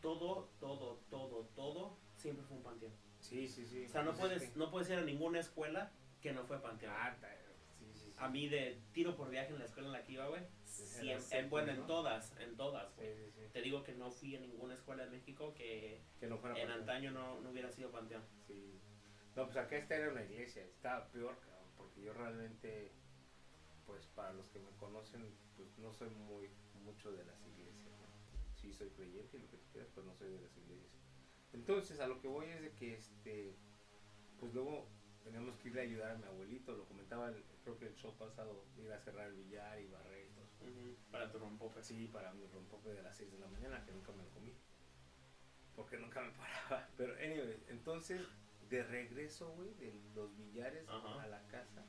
[0.00, 2.92] todo, todo, todo, todo siempre fue un panteón.
[3.20, 3.84] Sí, sí, sí.
[3.86, 5.90] O sea, no puedes, no puedes ir a ninguna escuela
[6.24, 6.94] que no fue panteón.
[6.96, 7.28] Ah, ta-
[7.78, 8.14] sí, sí, sí.
[8.16, 11.48] A mí de tiro por viaje en la escuela en la que iba, güey, siempre,
[11.48, 13.30] bueno, en todas, en todas, güey.
[13.52, 16.62] Te digo que no fui a ninguna escuela en México que Que no fuera en
[16.66, 16.80] panteón.
[16.80, 18.22] antaño no, no hubiera sido panteón.
[18.46, 18.80] Sí.
[19.36, 20.62] No, pues acá esta era una iglesia.
[20.64, 22.90] Estaba peor, cabrón, porque yo realmente,
[23.86, 26.48] pues para los que me conocen, pues no soy muy
[26.84, 27.92] mucho de las iglesias.
[28.00, 28.04] ¿no?
[28.56, 30.90] sí soy creyente y lo que tú quieras, pero no soy de las iglesias.
[31.52, 33.54] Entonces, a lo que voy es de que, este,
[34.40, 34.88] pues luego
[35.24, 38.14] tenemos que ir a ayudar a mi abuelito, lo comentaba el, creo que el show
[38.16, 41.02] pasado, ir a cerrar el billar y barrer y todo eso.
[41.10, 41.82] Para tu rompope.
[41.82, 44.52] Sí, para mi rompope de las 6 de la mañana, que nunca me lo comí.
[45.74, 46.88] Porque nunca me paraba.
[46.96, 48.20] Pero, anyway, entonces,
[48.68, 51.84] de regreso, güey, de los billares a la casa,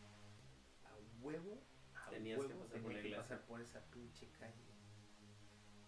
[0.85, 1.61] a huevo,
[1.93, 3.21] a Tenías que huevo, pasar por tenía que iglesia.
[3.21, 4.74] pasar por esa pinche calle.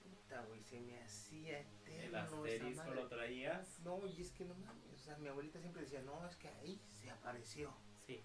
[0.10, 2.96] Puta, güey, se me hacía El eterno esa asterisco madre.
[3.02, 3.80] lo traías.
[3.82, 6.48] No, y es que no mames, o sea, mi abuelita siempre decía, no, es que
[6.50, 7.74] ahí se apareció.
[7.98, 8.24] Sí.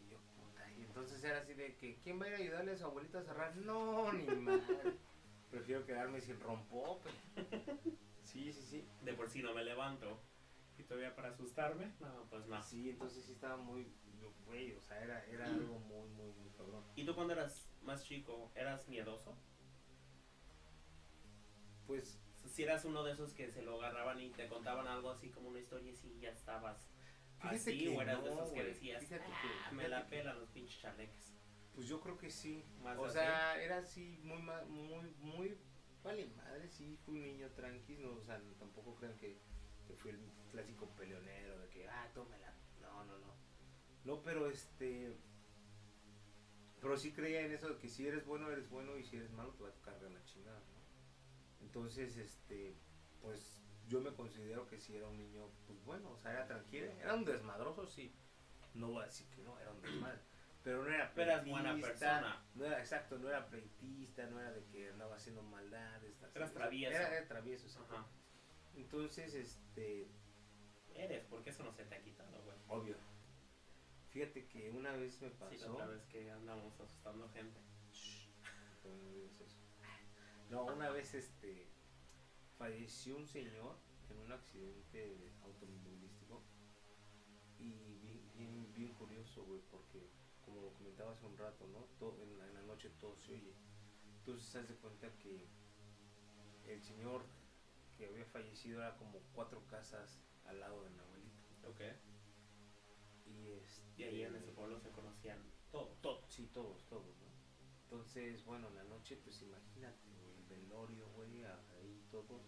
[0.00, 2.72] Y yo, puta, y entonces era así de que, ¿quién va a ir a ayudarle
[2.72, 3.56] a su abuelita a cerrar?
[3.56, 4.96] No, ni madre.
[5.50, 7.10] Prefiero quedarme sin rompope.
[8.22, 8.88] Sí, sí, sí.
[9.02, 10.20] De por sí no me levanto.
[10.78, 12.62] Y todavía para asustarme, no, pues no.
[12.62, 13.92] Sí, entonces sí estaba muy,
[14.46, 16.84] güey, o sea, era, era algo muy, muy, muy cabrón.
[16.94, 19.36] ¿Y tú cuando eras más chico, eras miedoso?
[21.90, 25.28] Pues, Si eras uno de esos que se lo agarraban y te contaban algo así
[25.30, 26.88] como una historia y sí, ya estabas
[27.40, 29.32] Fíjate así, que o eras de no, esos que decías, Fíjate que-
[29.66, 31.34] "Ah, me la pelan los pinches charleques.
[31.74, 32.64] pues yo creo que sí.
[32.80, 33.14] Más O así.
[33.14, 35.58] sea, era así, muy, muy, muy,
[36.04, 39.36] vale madre, sí, fui un niño tranqui, no, o sea, tampoco crean que,
[39.88, 40.20] que fui el
[40.52, 42.54] clásico peleonero de que, ah, tómela.
[42.80, 43.34] No, no, no.
[44.04, 45.16] No, pero este,
[46.80, 49.30] pero sí creía en eso de que si eres bueno, eres bueno y si eres
[49.32, 50.62] malo, te va a tocar de la chingada.
[51.60, 52.76] Entonces, este,
[53.20, 56.86] pues yo me considero que sí era un niño, pues bueno, o sea, era tranquilo,
[57.00, 58.14] era un desmadroso, sí.
[58.74, 60.20] No voy a decir que no, era un desmadre.
[60.62, 62.44] Pero no era eras buena persona.
[62.54, 66.22] No era, exacto, no era pleitista, no era de que andaba haciendo maldades.
[66.34, 66.94] Eras travieso.
[66.96, 67.80] Era, era travieso.
[67.82, 68.06] Ajá.
[68.74, 70.08] Entonces, este,
[70.94, 72.56] Eres, porque eso no se te ha quitado, güey.
[72.68, 72.96] obvio.
[74.10, 75.72] Fíjate que una vez me Sí, la pasó.
[75.72, 77.58] otra vez que andamos asustando gente.
[77.92, 78.28] Shh,
[80.50, 81.68] no una vez este
[82.58, 83.76] falleció un señor
[84.10, 86.42] en un accidente automovilístico
[87.58, 87.70] y
[88.02, 90.10] bien, bien, bien curioso, güey, porque
[90.44, 91.86] como lo comentaba hace un rato, ¿no?
[91.98, 93.54] Todo, en, la, en la noche todo se oye.
[94.18, 95.46] Entonces se hace cuenta que
[96.66, 97.22] el señor
[97.96, 101.42] que había fallecido era como cuatro casas al lado de mi abuelito.
[101.68, 101.80] Ok.
[103.26, 105.38] Y, este, Y ahí en ese pueblo se conocían
[105.70, 106.00] todos.
[106.00, 107.30] todos, sí, todos, todos, ¿no?
[107.84, 110.09] Entonces, bueno, en la noche, pues imagínate,
[110.60, 112.42] velorio, güey, ahí todos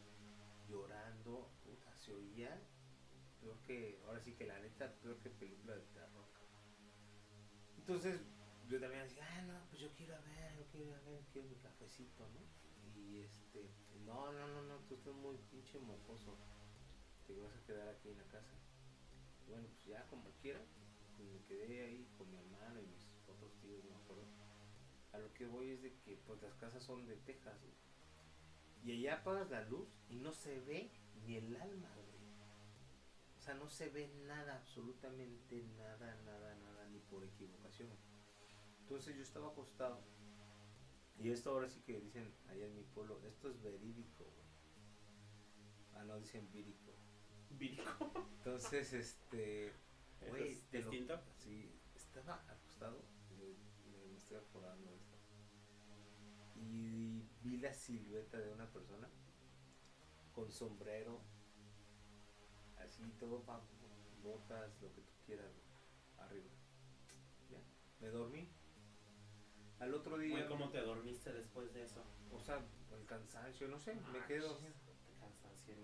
[0.69, 2.61] llorando, puta, se oía,
[3.41, 6.25] peor que, ahora sí que la neta, peor que película de terror.
[7.77, 8.21] Entonces,
[8.69, 12.29] yo también decía, ah, no, pues yo quiero ver, yo quiero ver, quiero mi cafecito,
[12.29, 12.41] ¿no?
[13.01, 13.69] Y este,
[14.07, 16.37] no, no, no, no, tú estás muy pinche mocoso,
[17.27, 18.55] te vas a quedar aquí en la casa.
[19.49, 20.61] Bueno, pues ya como quiera,
[21.17, 24.25] pues me quedé ahí con mi hermano y mis otros tíos, no me acuerdo.
[25.13, 27.59] A lo que voy es de que pues las casas son de Texas.
[28.85, 30.91] Y allá apagas la luz y no se ve
[31.25, 32.13] ni el alma, güey.
[33.39, 37.89] O sea, no se ve nada, absolutamente nada, nada, nada, ni por equivocación.
[38.81, 40.01] Entonces yo estaba acostado.
[41.19, 44.47] Y esto ahora sí que dicen allá en mi pueblo, esto es verídico, güey.
[45.95, 46.93] Ah, no, dicen vírico.
[47.51, 48.13] Vírico.
[48.39, 49.73] Entonces, este,
[50.29, 51.21] güey, ¿Es lo- distinto?
[51.39, 53.05] Sí, estaba acostado,
[53.39, 55.12] me- me estoy acordando de esto.
[56.75, 59.07] Y vi la silueta de una persona
[60.33, 61.21] con sombrero,
[62.79, 63.61] así todo, pa-
[64.23, 65.51] botas, lo que tú quieras,
[66.17, 66.49] arriba.
[67.51, 67.59] Ya,
[68.01, 68.49] me dormí.
[69.81, 72.03] Al otro día, ¿cómo te dormiste después de eso?
[72.31, 72.65] o sea,
[72.99, 74.75] el cansancio, no sé, me Ah, chis, dormido.
[75.21, 75.75] Cansancio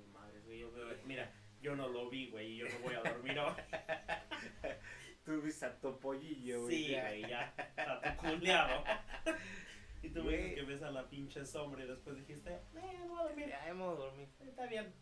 [0.47, 0.59] güey.
[0.61, 3.53] Yo veo- mira, yo no lo vi, güey, y yo no voy a dormir hoy.
[5.27, 6.85] Tú viste a Topollillo, güey.
[6.87, 7.53] Sí, güey, ya.
[7.59, 8.83] Está tu culeado.
[10.09, 13.23] Y tú me que ves a la pinche sombra y después dijiste, eh, voy a
[13.25, 13.49] dormir.
[13.49, 14.31] Ya hemos dormido.
[14.41, 14.95] Está bien.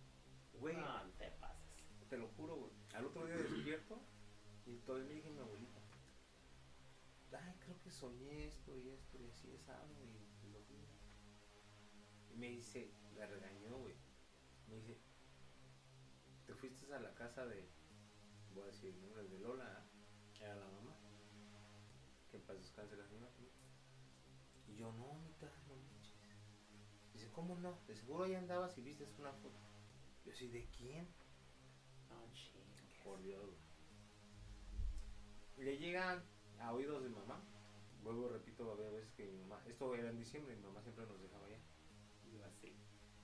[0.55, 2.09] Güey, No, te pases.
[2.09, 2.73] te lo juro, güey.
[2.93, 4.01] Al otro día despierto
[4.67, 5.81] y todavía le dije a mi abuelita.
[7.41, 9.95] Ay, creo que soñé esto y esto y así es algo
[10.43, 10.59] y lo.
[12.35, 13.95] Y me dice, la regañó, güey.
[14.67, 14.99] Me dice,
[16.47, 17.69] te fuiste a la casa de,
[18.53, 19.87] voy a decir el nombre de Lola, ¿ah?
[20.41, 20.97] era la mamá.
[22.29, 23.05] Que paz descanse la.
[23.05, 23.06] ¿no?
[24.77, 26.15] Y yo, no, mitad, no manches.
[27.15, 27.79] Dice, ¿cómo no?
[27.87, 29.57] De seguro ahí andabas y viste una foto.
[30.27, 31.09] Yo sí, ¿de quién?
[32.11, 33.01] No, chingues.
[33.03, 33.43] Por Dios.
[35.57, 35.67] güey.
[35.67, 36.23] Le llegan
[36.61, 37.43] a oídos de mamá.
[38.05, 41.23] Luego repito, había veces que mi mamá, esto era en diciembre, mi mamá siempre nos
[41.23, 41.59] dejaba allá.
[42.31, 42.77] Yo así.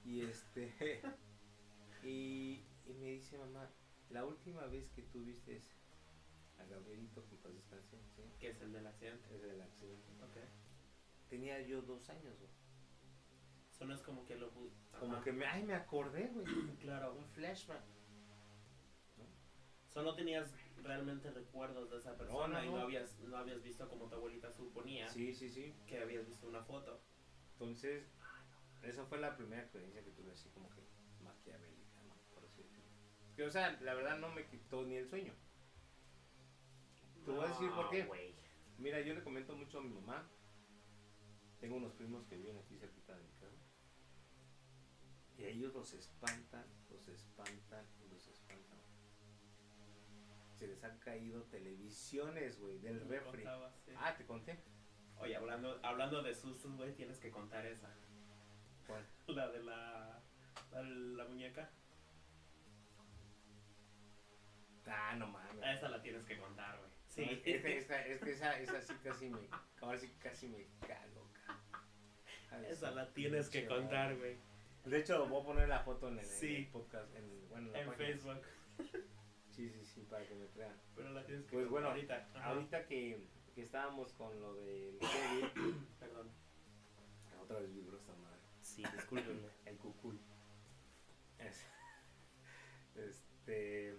[0.05, 0.73] Y este,
[2.03, 3.71] y, y me dice mamá,
[4.09, 5.61] la última vez que tú viste
[6.59, 8.23] a Gabrielito, que paz descanse, ¿sí?
[8.41, 9.37] ¿Qué es el del accidente?
[9.37, 10.09] Es el accidente.
[10.25, 10.62] Ok.
[11.33, 12.51] Tenía yo dos años, güey.
[13.71, 14.53] Eso no es como que lo...
[14.53, 15.25] pu- Como Ajá.
[15.25, 16.45] que me, ay, me acordé, güey.
[16.81, 17.14] Claro.
[17.14, 17.81] Un flashback.
[19.88, 22.83] Solo tenías realmente recuerdos de esa persona no, y no no.
[22.83, 25.75] habías, no habías visto como tu abuelita suponía Sí, sí, sí.
[25.87, 27.01] que habías visto una foto.
[27.55, 28.05] Entonces,
[28.83, 30.83] esa fue la primera experiencia que tuve así como que
[31.23, 32.14] maquiavélica, ¿no?
[32.35, 32.85] Por así decirlo.
[33.37, 35.33] Que, o sea, la verdad no me quitó ni el sueño.
[37.25, 38.03] Te voy a decir por qué.
[38.03, 38.35] No, güey.
[38.77, 40.29] Mira, yo le comento mucho a mi mamá.
[41.62, 43.57] Tengo unos primos que viven aquí cerquita de mi casa.
[45.38, 48.81] Y a ellos los espantan, los espantan y los espantan.
[50.57, 53.42] Se les han caído televisiones, güey, del Me refri.
[53.44, 53.92] contabas, sí.
[53.96, 54.59] Ah, te conté.
[55.18, 57.94] Oye, hablando, hablando de sustos, güey, tienes que contar esa.
[58.88, 59.07] ¿Cuál?
[59.29, 60.20] La de la,
[60.72, 61.70] la, de la muñeca.
[64.87, 65.64] Ah, no mames.
[65.79, 66.90] Esa la tienes que contar, güey.
[67.07, 67.25] Sí.
[67.25, 69.48] No, es que esta- es que esa, esa sí casi me.
[69.81, 71.21] Ahora sí casi me cago,
[72.69, 74.37] Esa la tienes que contar, güey.
[74.85, 76.57] De hecho, voy a poner la foto en el, en Sí.
[76.57, 77.15] el podcast.
[77.15, 78.07] En, bueno, en la En página.
[78.07, 78.43] Facebook.
[79.51, 80.75] Sí, sí, sí, para que me crean.
[80.97, 82.29] Pero la tienes que Pues contar bueno, ahorita.
[82.35, 82.47] Ajá.
[82.49, 83.23] Ahorita que,
[83.55, 85.45] que estábamos con lo del COVID,
[86.01, 86.31] Perdón.
[87.43, 88.41] otra vez vibró esta madre.
[88.61, 89.49] Sí, discúlpenme.
[89.67, 90.19] El cucuy.
[91.38, 91.67] Es-
[92.97, 93.99] este.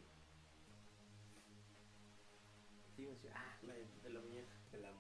[3.34, 4.54] Ah, La de, de la muñeca.
[4.72, 4.98] de la yo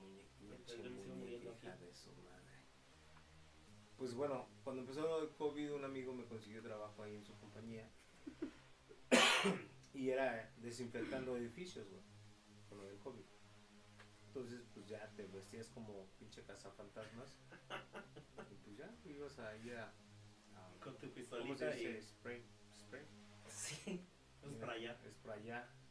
[0.49, 2.42] me sigo muñeca, de su madre.
[4.03, 7.89] Pues bueno, cuando empezó del COVID, un amigo me consiguió trabajo ahí en su compañía.
[9.93, 12.01] y era desinfectando edificios, güey.
[12.67, 13.23] Con lo del COVID.
[14.27, 17.37] Entonces, pues ya te vestías como pinche cazafantasmas.
[18.51, 19.85] y pues ya, ibas ahí a.
[19.85, 21.97] a Con tu ¿Cómo se pistolita dice?
[21.97, 22.01] y.
[22.01, 22.43] Spray.
[22.77, 23.05] Spray.
[23.47, 24.05] Sí.
[24.43, 24.99] Es para allá.
[25.13, 25.82] Sprayar.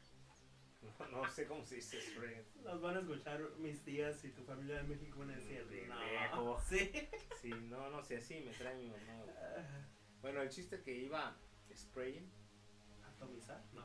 [0.83, 2.45] No, no sé cómo se dice spray.
[2.65, 6.37] Nos van a escuchar mis tías y tu familia de México van a decir, Pendejo.
[6.37, 6.59] no.
[6.69, 6.91] Sí.
[7.41, 9.23] Sí, no, no sé, así me trae mi mamá.
[9.25, 9.35] güey.
[10.21, 11.37] Bueno, el chiste que iba
[11.75, 12.31] spraying.
[13.05, 13.63] ¿Atomizar?
[13.73, 13.83] No.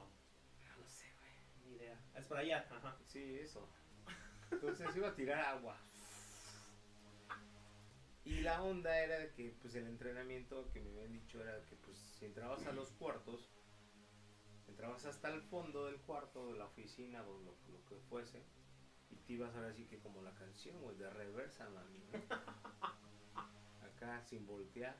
[0.78, 1.32] No sé, güey.
[1.70, 2.00] Ni idea.
[2.16, 2.68] Es para allá.
[2.72, 2.98] Ajá.
[3.06, 3.68] Sí, eso.
[4.52, 5.78] Entonces iba a tirar agua.
[8.24, 11.98] Y la onda era que pues el entrenamiento que me habían dicho era que pues
[11.98, 13.50] si entrabas a los cuartos,
[14.78, 18.44] entrabas hasta el fondo del cuarto, de la oficina o lo, lo que fuese,
[19.10, 21.98] y te ibas ahora sí que como la canción, güey, de reversa, mami.
[21.98, 22.20] ¿no?
[23.88, 24.96] Acá sin voltear.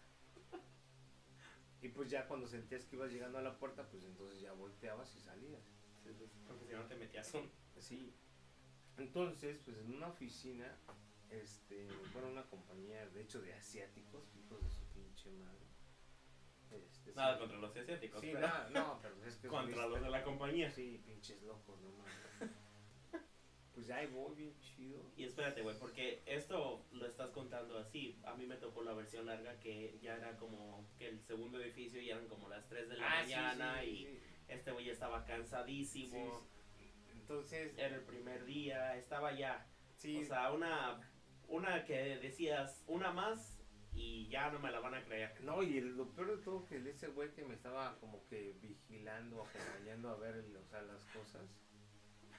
[1.84, 5.16] Y pues ya cuando sentías que ibas llegando a la puerta, pues entonces ya volteabas
[5.16, 5.62] y salías.
[6.48, 7.48] Porque si no te metías un.
[7.80, 8.16] Sí.
[8.98, 10.76] Entonces, pues en una oficina,
[11.30, 15.67] este, bueno, una compañía, de hecho, de asiáticos, hijos de su pinche madre.
[16.72, 17.40] Este, Nada sí.
[17.40, 18.22] contra los asiáticos.
[18.22, 19.48] Sí, pero nada, no, pero es que...
[19.48, 20.70] contra los de la compañía.
[20.72, 22.14] Sí, pinches locos, no mames.
[23.74, 25.00] Pues ya ahí voy bien chido.
[25.16, 28.20] Y espérate, güey, porque esto lo estás contando así.
[28.26, 32.02] A mí me tocó la versión larga que ya era como que el segundo edificio
[32.02, 35.24] y eran como las 3 de la Ah, mañana sí, y sí, este güey estaba
[35.26, 36.48] cansadísimo.
[37.12, 39.68] Entonces, Era el primer día, estaba ya.
[39.96, 41.00] sí, O sea, una,
[41.48, 43.57] una que decías una más
[43.98, 45.42] y ya no me la van a creer.
[45.44, 48.54] No, y el- lo peor de todo que ese güey que me estaba como que
[48.62, 51.50] vigilando, acompañando a ver o sea, las cosas,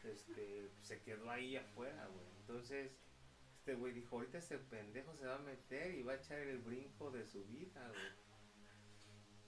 [0.04, 2.26] este, se quedó ahí afuera, güey.
[2.40, 2.92] Entonces,
[3.58, 6.58] este güey dijo, ahorita este pendejo se va a meter y va a echar el
[6.58, 8.28] brinco de su vida, güey.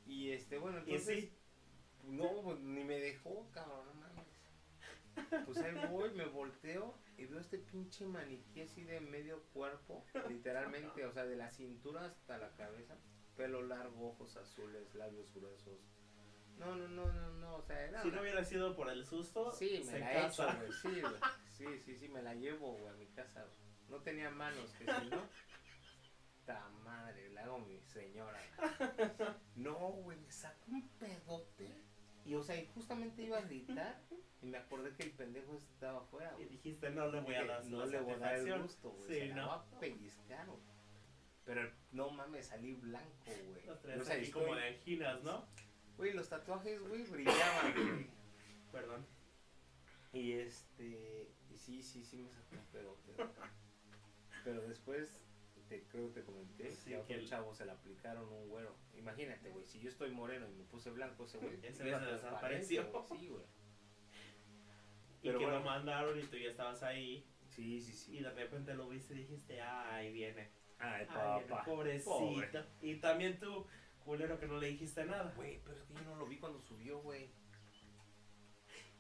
[0.07, 1.33] Y este, bueno, Y entonces, sí,
[2.05, 4.27] no, pues, ni me dejó, cabrón, no mames.
[5.47, 11.05] Pues ahí voy, me volteo y veo este pinche maniquí así de medio cuerpo, literalmente,
[11.05, 12.97] o sea, de la cintura hasta la cabeza,
[13.37, 15.79] pelo largo, ojos azules, labios gruesos.
[16.57, 19.05] No, no, no, no, no, o sea, era si una- no hubiera sido por el
[19.07, 20.47] susto, Sí, me se la he hecho,
[20.83, 21.03] sí.
[21.49, 23.47] Sí, sí, sí, me la llevo, güey, a mi casa.
[23.89, 25.23] No tenía manos, que si no,
[26.47, 28.41] ta madre, la hago mi señora.
[29.57, 31.85] No, güey, me sacó un pedote.
[32.25, 34.01] Y, o sea, y justamente iba a gritar
[34.43, 36.49] y me acordé que el pendejo estaba afuera, Y güey.
[36.49, 39.03] dijiste, no le voy a dar no la le voy a dar el gusto, güey.
[39.09, 39.49] Sí, se la ¿no?
[39.49, 40.59] va a pellizcar, güey.
[41.45, 43.67] Pero no mames, salí blanco, güey.
[43.67, 45.47] Los tres O sea, aquí estoy- como de anginas, ¿no?
[45.97, 48.07] Güey, los tatuajes, güey, brillaban, güey.
[48.73, 49.07] Perdón.
[50.13, 53.29] Y este, y sí, sí, sí me sacó un güey.
[54.45, 55.11] Pero después,
[55.71, 58.29] te, creo que te comenté, Sí, que a otro que el- chavo se le aplicaron
[58.29, 58.75] un güero.
[58.95, 61.55] Imagínate, güey, si yo estoy moreno y me puse blanco, ese güey.
[61.63, 62.91] Ese transparente, desapareció.
[62.91, 63.45] güey, Sí, güey.
[65.23, 67.25] Y Pero que lo mandaron y tú ya estabas ahí.
[67.49, 68.21] Sí, sí, Y sí.
[68.23, 70.51] de repente lo viste y dijiste, ay, viene.
[70.79, 71.63] Ay, papá.
[71.65, 72.11] pobrecito.
[72.19, 72.49] Pobre.
[72.81, 73.67] Y también tú,
[74.05, 75.33] culero, que no le dijiste nada.
[75.37, 77.31] Güey, pero es que yo no lo vi cuando subió, güey.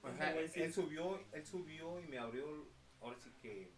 [0.03, 2.67] O sea, güey él subió, él subió y me abrió,
[3.01, 3.73] ahora sí que,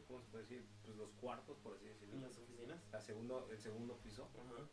[0.00, 0.66] ¿cómo se puede decir?
[0.84, 2.14] Pues los cuartos, por así decirlo.
[2.14, 2.80] ¿En las oficinas?
[2.90, 4.28] La segundo, el segundo piso.
[4.38, 4.68] Ajá.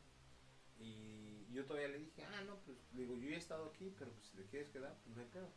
[0.77, 3.93] Y yo todavía le dije, ah, no, pues, le digo, yo ya he estado aquí,
[3.97, 5.49] pero pues si te quieres quedar, pues no hay pedo.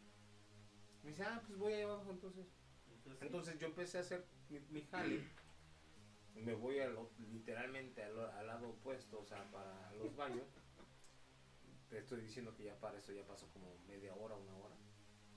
[1.04, 2.46] Me dice, ah, pues voy allá abajo entonces.
[3.20, 5.22] Entonces, yo empecé a hacer mi, mi jale.
[6.34, 10.46] Me voy al o- literalmente al, al lado opuesto, o sea, para los baños.
[11.90, 14.74] Te estoy diciendo que ya para eso ya pasó como media hora, una hora.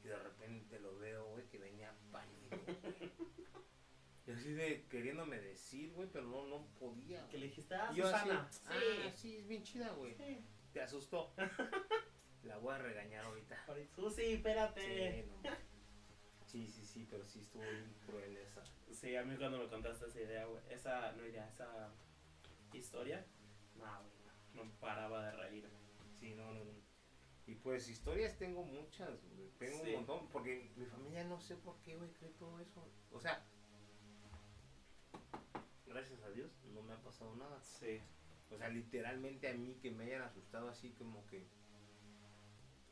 [0.04, 3.12] Y de repente lo veo, güey, que venía pánico, güey.
[4.28, 7.28] Y así de queriéndome decir, güey, pero no, no podía.
[7.30, 8.50] Que le dijiste, ah, Y yo así, Susana.
[8.68, 10.16] ah, sí, es bien chida, güey.
[10.16, 10.44] sí.
[10.74, 11.34] Te asustó.
[12.44, 13.58] La voy a regañar ahorita.
[13.76, 13.88] sí.
[13.96, 14.82] Susi, espérate.
[14.82, 15.52] Sí, no
[16.46, 18.64] sí, sí, sí, pero sí estuvo bien cruel esa.
[18.92, 21.92] Sí, a mí cuando me contaste esa idea, güey, esa, no idea, esa
[22.74, 23.26] historia,
[23.78, 24.16] no, güey,
[24.54, 25.70] no, no paraba de reír.
[26.20, 26.72] Sí, no, no, no.
[27.48, 29.50] Y pues historias tengo muchas, güey.
[29.58, 29.90] Tengo Sí.
[29.90, 32.88] un montón, porque mi familia no sé por qué, güey, cree todo eso.
[33.12, 33.44] O sea,
[35.96, 37.58] gracias a Dios no me ha pasado nada.
[37.62, 38.02] Sí,
[38.52, 41.48] O sea, literalmente a mí que me hayan asustado así como que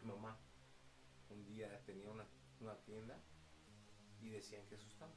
[0.03, 0.37] mamá
[1.29, 2.25] un día tenía una,
[2.61, 3.19] una tienda
[4.21, 5.11] y decían que asustaba.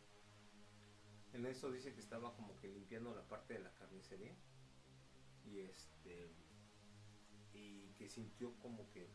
[1.33, 4.35] En eso dice que estaba como que limpiando la parte de la carnicería
[5.45, 6.33] y este
[7.53, 9.09] y que sintió como que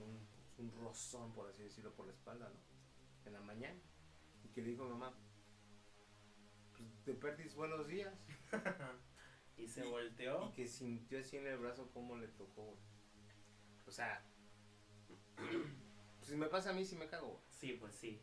[0.00, 0.26] un,
[0.58, 3.26] un rozón por así decirlo por la espalda, ¿no?
[3.26, 3.78] En la mañana
[4.42, 5.14] y que le dijo mamá
[7.10, 8.14] te perdís buenos días
[9.56, 10.46] y se Y- volteó.
[10.48, 12.78] y que sintió así en el brazo como le tocó, güey.
[13.86, 14.22] O sea,
[16.22, 17.42] si me pasa a mí, sí me cago, güey.
[17.48, 18.22] Sí, pues sí.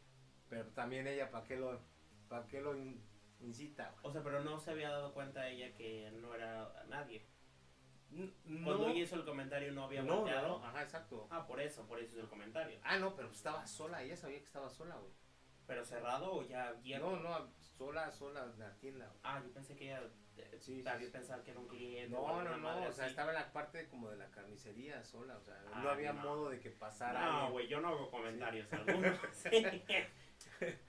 [0.49, 1.81] Pero también ella, ¿para qué lo,
[2.29, 3.01] para qué lo in-
[3.41, 7.25] incita, O sea, pero no se había dado cuenta ella que no era nadie.
[8.11, 8.23] güey?
[8.23, 10.59] N- Cuando No, ella hizo el comentario no había no, volteado.
[10.59, 11.27] no, ajá, exacto.
[11.29, 12.79] Ah, por eso, por eso hizo el comentario.
[12.83, 15.11] Ah, no, pero estaba sola, ella sabía que estaba sola, güey.
[15.67, 17.17] ¿Pero cerrado o ya abierto?
[17.17, 19.19] No, no, sola, sola en la tienda, güey.
[19.23, 20.01] Ah, yo pensé que ella
[20.37, 21.11] eh, Sí, sí, sí.
[21.11, 22.15] pensar que era un cliente.
[22.15, 25.41] No, no, no, o sea, estaba en la parte como de la carnicería sola, o
[25.41, 26.21] sea, Ah, no había no.
[26.23, 27.51] modo de que pasara No, alguien.
[27.51, 29.19] güey, yo no hago comentarios algunos.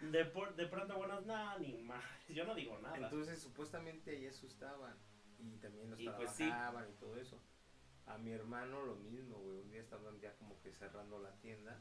[0.00, 2.02] De, por- de pronto, buenos, no, ni más.
[2.28, 2.96] Yo no digo nada.
[2.96, 4.96] Entonces, supuestamente ahí asustaban
[5.38, 7.38] y también los Y pues trabajaban y todo eso.
[8.06, 9.58] A mi hermano lo mismo, güey.
[9.58, 11.78] Un día estaban ya como que cerrando la tienda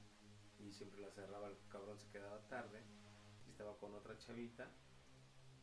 [0.60, 2.84] y siempre la cerraba, el cabrón se quedaba tarde
[3.46, 4.70] y estaba con otra chavita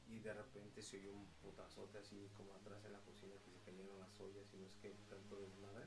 [0.06, 3.60] y de repente se oyó un putazote así como atrás en la cocina que se
[3.60, 5.86] cayeron las ollas y no es que tanto desmadre.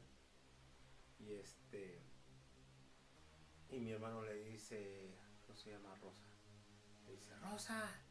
[1.20, 2.02] Y este...
[3.70, 5.14] Y mi hermano le dice,
[5.46, 5.94] ¿cómo se llama?
[5.96, 6.28] Rosa.
[7.06, 8.02] Le dice, Rosa,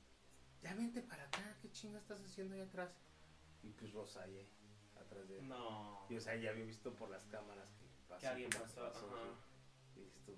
[0.63, 2.93] ya vente para acá, ¿qué chinga estás haciendo ahí atrás?
[3.63, 4.47] Y pues Rosa ahí,
[5.01, 5.49] atrás de él.
[5.49, 6.07] No.
[6.11, 8.21] Y o sea, ya había visto por las cámaras que pasó.
[8.21, 9.07] Que alguien pasó, sí.
[9.97, 10.37] Y dices tú,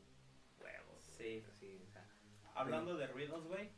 [0.60, 1.02] huevos.
[1.16, 1.44] Sí.
[1.48, 2.06] Así, o sea,
[2.54, 3.70] Hablando de ruidos, güey,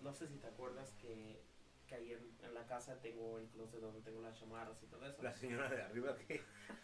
[0.00, 1.42] no sé si te acuerdas que,
[1.86, 5.04] que ahí en, en la casa tengo el closet donde tengo las chamarras y todo
[5.06, 5.22] eso.
[5.22, 6.40] la señora de arriba que...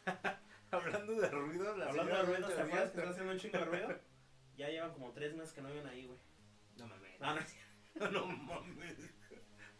[0.70, 3.58] Hablando de ruidos, la Hablando de señora ruidos, ¿te acuerdas que está- haciendo un chingo
[3.58, 4.00] de ruido?
[4.56, 6.18] Ya llevan como tres meses que no viven ahí, güey.
[6.78, 7.20] No mames.
[7.20, 7.64] No, no, cierto.
[8.12, 8.98] No mames.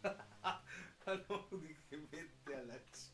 [1.29, 3.11] no, dije, vete a la ch...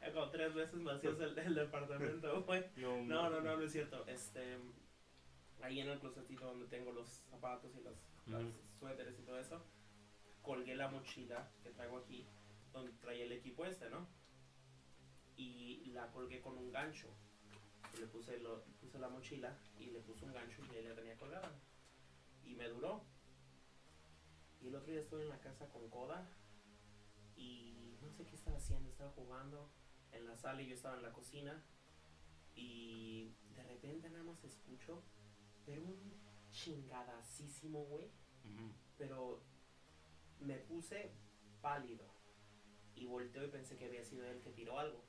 [0.00, 2.64] Ya como tres veces vacíos el, el departamento, güey.
[2.76, 3.58] No, No, no, no, mames.
[3.58, 4.06] no es cierto.
[4.06, 4.58] Este,
[5.62, 7.96] ahí en el closetito donde tengo los zapatos y los,
[8.78, 9.62] suéteres y todo eso,
[10.42, 12.26] colgué la mochila que traigo aquí,
[12.72, 14.06] donde traía el equipo este, ¿no?
[15.36, 17.08] Y la colgué con un gancho.
[17.98, 21.16] Le puse, lo, puse la mochila y le puse un gancho y ahí la tenía
[21.16, 21.50] colgada.
[22.44, 23.04] Y me duró.
[24.60, 26.28] Y el otro día estuve en la casa con Coda
[27.36, 29.70] y no sé qué estaba haciendo, estaba jugando
[30.12, 31.64] en la sala y yo estaba en la cocina
[32.54, 35.02] y de repente nada más escucho,
[35.68, 36.18] pero un
[36.50, 38.10] chingadasísimo, güey.
[38.96, 39.42] Pero
[40.40, 41.12] me puse
[41.60, 42.06] pálido
[42.94, 45.04] y volteo y pensé que había sido él que tiró algo.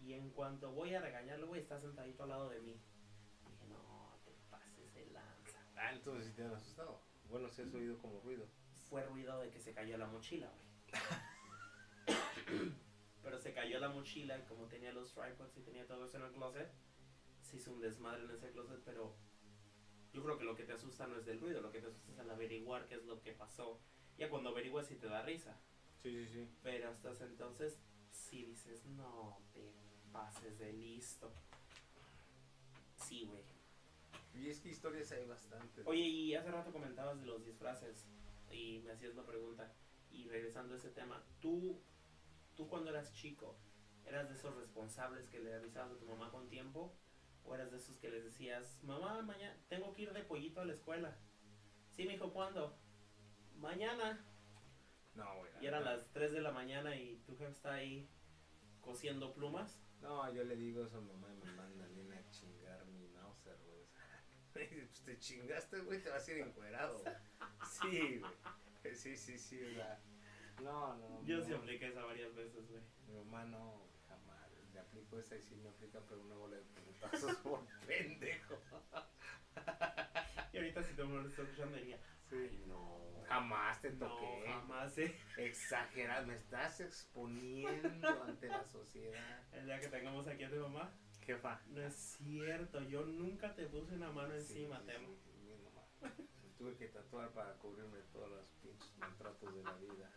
[0.00, 2.80] Y en cuanto voy a regañarlo, güey, está sentadito al lado de mí.
[3.50, 5.60] Dije, no, te pases de lanza.
[5.76, 7.02] Ah, entonces sí te han asustado.
[7.28, 8.46] Bueno, si has oído como ruido.
[8.88, 10.66] Fue ruido de que se cayó la mochila, güey.
[13.22, 16.22] Pero se cayó la mochila y como tenía los tripods y tenía todo eso en
[16.22, 16.72] el closet,
[17.42, 19.14] se hizo un desmadre en ese closet, pero
[20.12, 22.12] yo creo que lo que te asusta no es del ruido, lo que te asusta
[22.12, 23.80] es el averiguar qué es lo que pasó.
[24.16, 25.56] Ya cuando averiguas sí te da risa,
[26.02, 26.48] Sí, sí, sí.
[26.62, 27.78] pero hasta ese entonces
[28.10, 29.72] sí dices, no te
[30.12, 31.32] pases de listo.
[32.96, 33.42] Sí, güey.
[34.34, 35.86] Y es que historias hay bastantes.
[35.86, 38.06] Oye, y hace rato comentabas de los disfraces
[38.50, 39.72] y me hacías la pregunta.
[40.10, 41.80] Y regresando a ese tema, ¿tú,
[42.56, 43.56] tú cuando eras chico,
[44.06, 46.94] eras de esos responsables que le avisabas a tu mamá con tiempo?
[47.48, 50.66] ¿O eras de esos que les decías, mamá, mañana tengo que ir de pollito a
[50.66, 51.16] la escuela?
[51.90, 52.76] Sí, me dijo, ¿cuándo?
[53.56, 54.22] Mañana.
[55.14, 55.50] No, güey.
[55.62, 58.08] Y eran las 3 de la mañana y tu jefe está ahí
[58.82, 59.80] cosiendo plumas.
[60.02, 63.78] No, yo le digo eso a mamá y me mandan a chingar mi Mauser, güey.
[64.52, 66.98] Pues te chingaste, güey, te vas a ir encuerado.
[66.98, 67.14] güey.
[67.64, 68.94] Sí, güey.
[68.94, 70.00] Sí, sí, sí, o sea.
[70.62, 71.24] No, no.
[71.24, 71.44] Yo no.
[71.44, 72.82] sí apliqué esa varias veces, güey.
[73.06, 73.86] Mi mamá no,
[74.98, 78.58] aplico esa y sí me aplica, pero una bola de putazos por pendejo.
[80.52, 82.62] Y ahorita si te lo estás escuchando diría, Sí.
[82.66, 82.98] no.
[83.26, 84.44] Jamás te No, toqué.
[84.46, 85.18] jamás, eh.
[85.36, 89.42] Exagerado, me estás exponiendo ante la sociedad.
[89.52, 90.90] El día que tengamos aquí a tu mamá,
[91.24, 91.60] Jefa.
[91.68, 95.08] no es cierto, yo nunca te puse una mano Sí, encima, sí, Temo.
[95.22, 95.82] sí, mi mamá.
[96.00, 100.10] Me tuve que tatuar para cubrirme todos los pinches maltratos de la vida.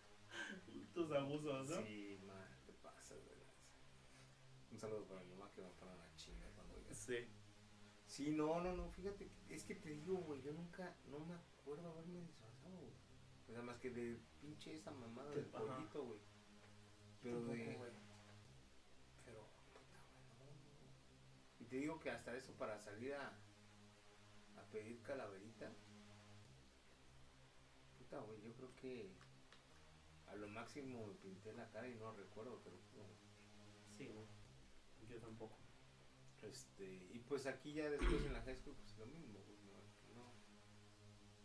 [0.93, 1.75] Tus abusos, ¿no?
[1.83, 3.40] Sí, ma, te pasas lanza.
[4.71, 6.93] Un saludo para mi mamá que me pone la chinga cuando oiga.
[6.93, 7.27] Sí.
[8.05, 11.89] Sí, no, no, no, fíjate, es que te digo, güey, yo nunca, no me acuerdo
[11.91, 12.93] haberme disfrazado, güey.
[13.47, 15.65] O sea, más que de pinche esa mamada del Ajá.
[15.65, 16.19] pollito, güey.
[17.21, 17.77] Pero de...
[19.25, 19.99] Pero, puta,
[20.39, 20.53] güey.
[21.59, 23.27] Y te digo que hasta eso para salir a,
[24.57, 25.71] a pedir calaverita.
[27.97, 29.11] Puta, güey, yo creo que
[30.27, 32.77] a lo máximo me pinté la cara y no recuerdo, pero
[33.89, 34.25] Sí, güey.
[35.11, 35.57] Yo tampoco.
[36.41, 39.39] Este, y pues aquí ya después en la high school, pues lo mismo,
[40.15, 40.33] no,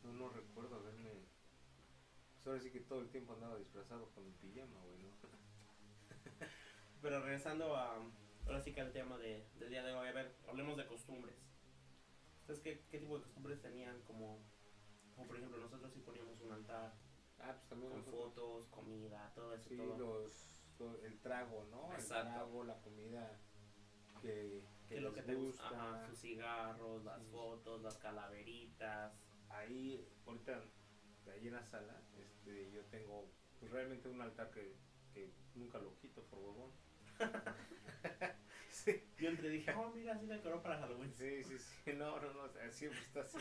[0.05, 1.27] no, no, recuerdo haberme,
[2.35, 5.11] pues ahora sí que todo el tiempo andaba disfrazado con mi pijama, güey, ¿no?
[7.03, 7.97] Pero regresando a,
[8.47, 11.37] ahora sí que al tema de, del día de hoy, a ver, hablemos de costumbres.
[12.41, 14.01] ¿Ustedes qué, qué tipo de costumbres tenían?
[14.03, 14.39] Como,
[15.15, 16.95] como por ejemplo, nosotros sí poníamos un altar
[17.39, 19.99] Ah, pues también con nosotros- fotos, comida, todo eso, Sí, todo.
[19.99, 20.65] los,
[21.05, 21.93] el trago, ¿no?
[21.93, 22.29] Exacto.
[22.29, 23.41] El trago, la comida
[24.27, 25.69] que, ¿Qué que lo que te gusta?
[25.69, 27.29] Ajá, sus cigarros, las Sí.
[27.31, 29.13] fotos, las calaveritas.
[29.49, 30.63] Ahí, ahorita,
[31.33, 34.77] ahí en la sala, este, yo tengo pues, realmente un altar que,
[35.15, 36.73] que nunca lo quito por huevón.
[38.71, 41.15] sí, Yo entre dije, oh, mira, así decoró para Halloween.
[41.15, 43.39] sí, sí, sí, no, no, no, siempre está así.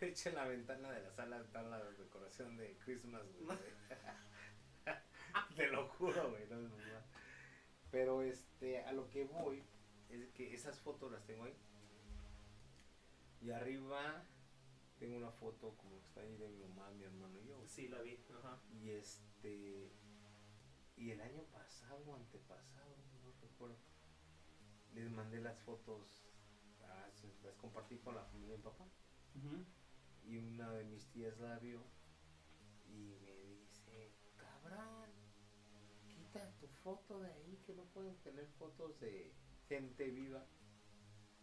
[0.00, 3.58] De hecho, en la ventana de la sala está la decoración de Christmas, güey.
[5.56, 7.02] Te lo juro, güey, no es mamá.
[7.90, 9.62] Pero este, a lo que voy
[10.10, 11.56] es que esas fotos las tengo ahí.
[13.40, 14.24] Y arriba
[14.98, 17.66] tengo una foto como que está ahí de mi mamá, mi hermano y yo.
[17.66, 18.18] Sí, la vi.
[18.38, 18.60] Ajá.
[18.72, 19.92] Y este.
[20.96, 23.76] Y el año pasado o antepasado, no recuerdo.
[24.94, 26.24] Les mandé las fotos.
[26.82, 27.08] ah,
[27.42, 28.86] las compartí con la familia de mi papá.
[30.24, 31.82] Y una de mis tías la vio.
[32.88, 35.10] Y me dice: Cabrón,
[36.08, 39.34] quita tu foto de ahí, que no pueden tener fotos de
[39.68, 40.44] gente viva.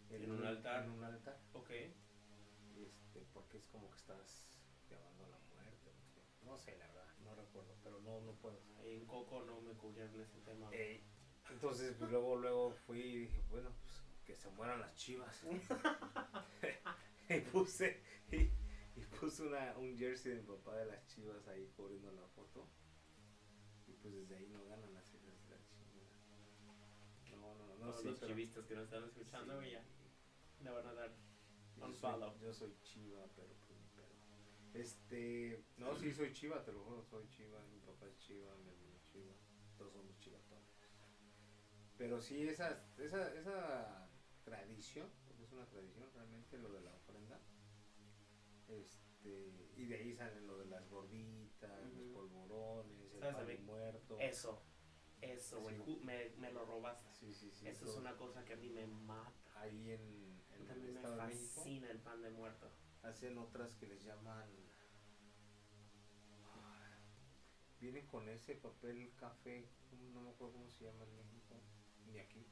[0.10, 0.84] En un altar.
[0.84, 1.40] En un altar.
[1.54, 1.70] Ok.
[1.70, 4.46] Este, porque es como que estás
[4.90, 5.92] llamando a la muerte.
[6.44, 6.78] no sé.
[6.78, 8.60] La verdad, no recuerdo, pero no, no puedo.
[8.84, 10.70] En Coco no me cubrieron ese tema.
[11.50, 15.44] Entonces, pues, luego, luego fui y dije, bueno, pues que se mueran las chivas.
[17.30, 18.02] y puse,
[18.32, 18.50] y,
[19.00, 22.68] y puse una, un jersey de mi papá de las chivas ahí cubriendo la foto.
[23.88, 25.84] Y pues desde ahí no ganan las hijas de la chingada.
[27.84, 29.84] No, los pero- chivistas que nos están escuchando, sí, güey, ya
[30.64, 31.12] le van a dar.
[31.78, 32.32] Yo Unfollow.
[32.32, 34.14] soy, yo soy chiva, pero pues ni pedo.
[34.74, 38.70] Este, no, sí soy chiva, te lo juro, soy chiva, mi papá es chiva, mi
[38.70, 39.34] hermano es chiva,
[39.78, 40.70] todos somos chivatones.
[41.98, 44.10] Pero sí, esa, esa, esa
[44.44, 47.40] tradición, porque es una tradición realmente lo de la ofrenda,
[48.68, 53.66] este, y de ahí salen lo de las gorditas, los polvorones, el ¿Sabes a pan
[53.66, 54.20] muerto.
[54.20, 54.62] Eso,
[55.32, 55.76] eso, güey.
[55.78, 55.82] Sí.
[55.84, 57.12] ju- Me, me lo robaste.
[57.14, 57.68] Sí, sí, sí.
[57.68, 59.60] Eso es una cosa que a mí me mata.
[59.62, 60.02] Ahí en,
[60.52, 61.54] en el También me Estado de México.
[61.56, 62.70] fascina el pan de muerto.
[63.04, 64.50] hacen otras que les llaman
[67.80, 69.68] vienen con ese papel café
[70.14, 71.60] no me acuerdo cómo se llama en México
[72.08, 72.48] ni aquí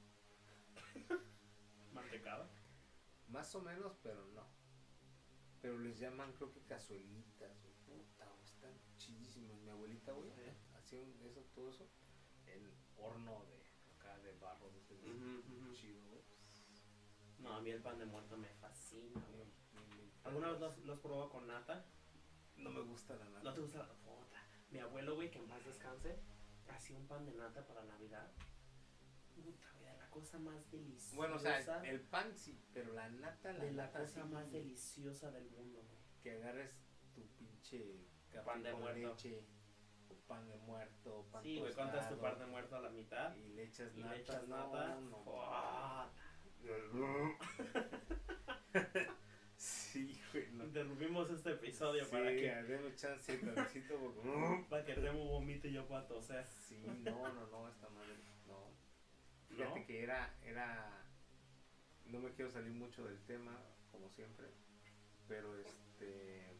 [1.94, 2.50] ¿Mantecado?
[3.30, 4.46] más o menos pero no
[5.62, 7.74] pero les llaman creo que cazuelitas güey.
[7.86, 10.42] puta están chidísimos mi abuelita güey Sí.
[10.76, 11.88] hacía eso todo eso
[12.54, 13.64] en horno de
[13.96, 14.96] acá de barro de ese
[15.74, 16.24] chido
[17.40, 19.48] No, a mí el pan de muerto me fascina, güey.
[20.24, 20.88] ¿Alguna vez lo has, perros.
[20.88, 21.86] lo has probado con nata?
[22.58, 24.38] no me gusta la nata ¿No te gusta la puta?
[24.70, 26.20] Mi abuelo, güey, que en paz descanse,
[26.70, 28.32] hacía un pan de nata para Navidad.
[29.36, 31.16] Puta, güey, la cosa más deliciosa.
[31.16, 34.30] Bueno, o sea, el pan sí, pero la nata, la de la nata cosa sí,
[34.30, 36.00] más deliciosa del mundo, güey.
[36.22, 36.72] Que agarres
[37.14, 38.06] tu pinche
[38.46, 39.10] Pan de muerto.
[39.10, 39.44] leche,
[40.32, 43.50] pan de muerto, pan Sí, güey, cortas tu pan de muerto a la mitad y
[43.50, 44.98] le echas y nata, le echas no, nata.
[45.02, 45.26] no.
[49.58, 50.50] Sí, güey.
[50.54, 50.64] No.
[50.64, 54.66] Interrumpimos este episodio sí, para que denme chance tantito porque...
[54.70, 56.48] para que Remo vomite y yo pueda toser.
[56.48, 58.16] Sí, no, no, no, esta madre,
[58.48, 58.48] no.
[58.48, 58.72] ¿No?
[59.50, 61.04] Fíjate que era, era,
[62.06, 63.60] no me quiero salir mucho del tema,
[63.92, 64.48] como siempre,
[65.28, 66.56] pero este,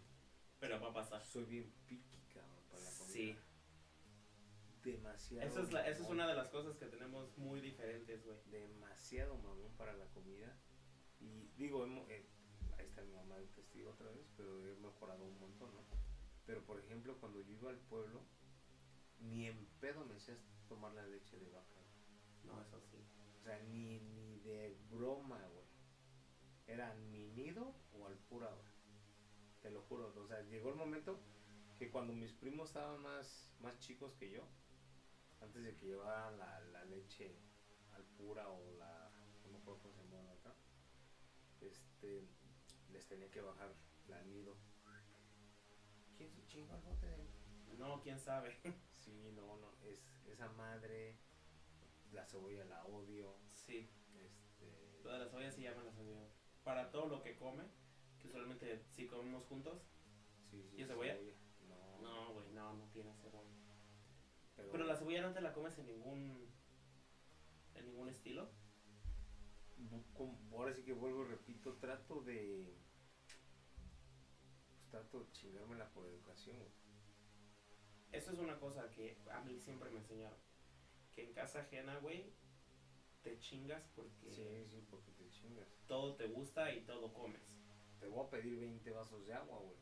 [0.60, 1.24] Pero va a pasar.
[1.24, 3.14] soy bien piqui, cabrón, para la comida.
[3.14, 3.38] Sí.
[4.84, 5.48] Demasiado.
[5.48, 8.38] Esa es, la, es una de las cosas que tenemos muy diferentes, güey.
[8.50, 10.58] Demasiado mamón para la comida.
[11.20, 12.26] Y digo, hemo- eh,
[12.78, 15.82] ahí está mi mamá de testigo otra vez, pero he mejorado un montón, ¿no?
[16.48, 18.22] Pero por ejemplo, cuando yo iba al pueblo,
[19.20, 21.80] ni en pedo me hacías tomar la leche de vaca.
[22.44, 22.98] No, eso sí.
[23.40, 25.66] O sea, ni, ni de broma, güey.
[26.66, 28.72] Era ni nido o al pura, güey.
[29.62, 30.12] Te lo juro.
[30.18, 31.20] O sea, llegó el momento
[31.78, 34.42] que cuando mis primos estaban más, más chicos que yo,
[35.42, 37.36] antes de que llevaran la, la leche
[37.94, 39.10] al pura o la.
[39.44, 40.54] No me acuerdo cómo se llama acá.
[41.60, 42.28] Este.
[42.92, 43.74] Les tenía que bajar
[44.08, 44.58] la nido.
[46.18, 47.08] ¿Quién se chingó el bote?
[47.78, 48.58] No, quién sabe.
[49.02, 49.74] Sí, no, no.
[49.84, 51.18] Es esa madre.
[52.12, 53.36] La cebolla la odio.
[53.56, 53.90] Sí.
[54.14, 54.66] Este.
[55.04, 56.30] De las ollas sí llaman las ollas.
[56.64, 57.64] Para todo lo que come,
[58.20, 59.82] que usualmente si comemos juntos.
[60.52, 61.18] Sí, sí, ¿Y cebolla?
[61.68, 63.61] No, No, güey, no, no tiene cebolla.
[64.62, 66.48] Pero, Pero la cebolla no te la comes en ningún.
[67.76, 68.50] en ningún estilo.
[70.14, 72.72] como- ahora sí que vuelvo y repito, trato de.
[74.68, 76.58] Pues trato de chingármela por educación.
[78.12, 80.38] Eso es una cosa que a mí siempre me enseñaron.
[81.16, 82.32] Que en casa ajena, güey,
[83.24, 85.68] te chingas porque Sí, sí, porque te chingas.
[85.88, 87.58] todo te gusta y todo comes.
[88.00, 89.78] Te voy a pedir 20 vasos de agua, güey.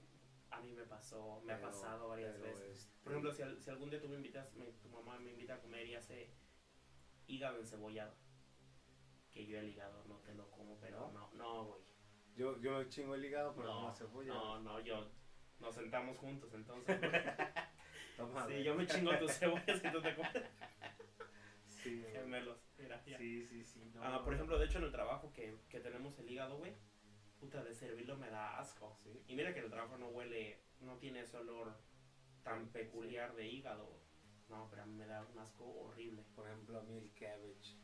[0.52, 2.80] A mí me pasó, me ha Pero- pasado varias veces.
[2.80, 5.32] este, Por ejemplo, si, al- si algún día tú me invitas, me- tu mamá me
[5.32, 6.32] invita a comer y hace
[7.28, 8.16] hígado encebollado.
[9.32, 11.82] Que yo el hígado no te lo como, pero no, no, güey.
[12.36, 14.34] Yo, yo me chingo el hígado, pero no, No, la cebolla.
[14.34, 15.12] no, no, yo.
[15.60, 16.98] Nos sentamos juntos, entonces.
[18.18, 20.34] Toma, sí, yo me chingo tus cebollas y tú te comes
[21.68, 22.58] Sí, gemelos.
[22.78, 23.18] Mira, ya.
[23.18, 23.92] sí, sí, sí.
[23.94, 24.36] no, Ah, no, por no.
[24.36, 26.74] ejemplo, de hecho en el trabajo que, que tenemos el hígado, güey,
[27.40, 28.98] puta, de servirlo me da asco.
[29.04, 29.24] Sí.
[29.28, 31.74] Y mira que el trabajo no huele, no tiene ese olor
[32.44, 32.72] tan Sí.
[32.74, 34.00] peculiar de hígado.
[34.50, 36.24] No, pero a mí me da un asco horrible.
[36.36, 37.78] Por ejemplo, a mí el cabbage.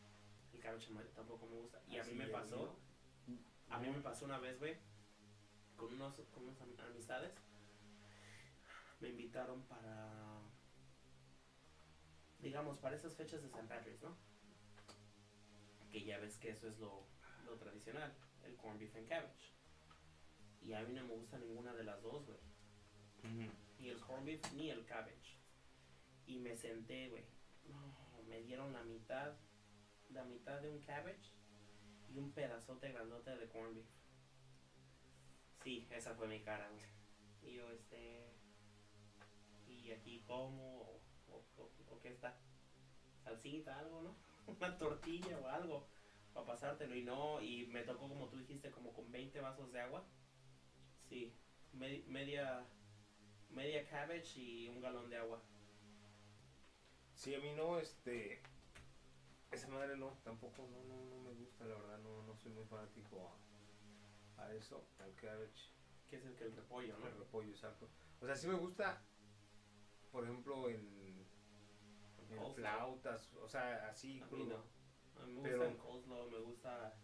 [0.53, 1.81] El cabbage tampoco me gusta.
[1.87, 2.79] Y a así, mí me pasó,
[3.27, 3.39] mío,
[3.69, 4.77] a mí me pasó una vez, güey,
[5.75, 7.33] con unos, con unas am- amistades.
[8.99, 10.39] Me invitaron para,
[12.39, 13.67] digamos, para esas fechas de St.
[13.67, 14.15] Patrick's, ¿no?
[15.91, 17.05] Que ya ves que eso es lo,
[17.45, 18.13] lo tradicional,
[18.65, 19.53] corned beef and cabbage.
[20.61, 22.39] Y a mí no me gusta ninguna de las dos, güey.
[23.79, 25.37] Ni el corned beef ni el cabbage.
[26.25, 27.23] Y me senté, güey.
[28.27, 29.33] Me dieron la mitad,
[30.09, 31.31] la mitad de un cabbage
[32.09, 33.87] y un pedazote grandote de corned beef.
[35.63, 36.85] Sí, esa fue mi cara, güey.
[37.43, 38.31] Y yo, este.
[39.67, 40.81] ¿Y aquí cómo?
[40.81, 42.35] ¿O, o- o- o qué está?
[43.23, 44.15] ¿Salsita, algo, no?
[44.47, 45.87] Una tortilla o algo
[46.35, 46.95] para pasártelo.
[46.95, 50.03] Y no, y me tocó, como tú dijiste, como con 20 vasos de agua.
[51.09, 51.33] Sí,
[51.73, 52.67] me- media,
[53.49, 55.41] media cabbage y un galón de agua.
[57.15, 58.41] Sí, a mí no, este.
[59.51, 62.65] Esa madre no, tampoco, no, no, no me gusta, la verdad, no, no soy muy
[62.65, 63.31] fanático
[64.37, 65.71] a, a eso, al cabbage,
[66.09, 67.05] Que es el que el repollo, ¿no?
[67.05, 67.87] al repollo, exacto.
[68.19, 69.01] O sea, sí me gusta,
[70.11, 71.25] por ejemplo, en,
[72.31, 74.57] en flautas, o sea, así crudo.
[74.57, 74.74] no.
[75.21, 76.97] A mí me Pero- gusta en coleslaw, me gusta...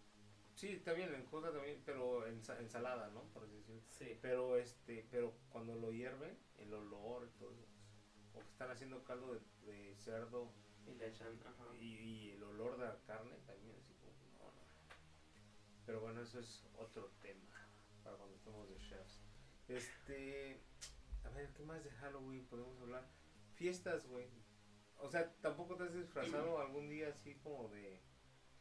[0.55, 3.23] Sí, también en cosa también, pero en sa- ensalada, ¿no?
[3.33, 3.81] Por decirlo.
[3.89, 7.65] Sí, Pero este, pero cuando lo hierven, el olor y todo eso,
[8.35, 9.39] o que están haciendo caldo de,
[9.71, 10.51] de cerdo
[10.85, 11.65] y le echan, ajá.
[11.79, 14.61] y, y el olor de la carne también, así como, no, no.
[15.85, 17.67] Pero bueno, eso es otro tema
[18.03, 19.19] para cuando estemos de chefs.
[19.67, 20.61] Este,
[21.23, 23.07] a ver, ¿qué más de Halloween podemos hablar?
[23.55, 24.27] Fiestas, güey.
[25.01, 27.99] O sea, ¿tampoco te has disfrazado algún día así como de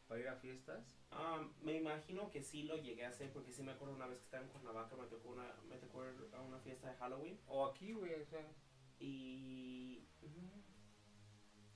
[0.09, 0.99] para ir a fiestas?
[1.11, 4.19] Ah, me imagino que sí lo llegué a hacer porque sí me acuerdo una vez
[4.19, 7.67] que estaba en Cuernavaca me tocó una me tocó a una fiesta de Halloween O
[7.67, 8.45] aquí, güey, o sea,
[8.99, 10.09] y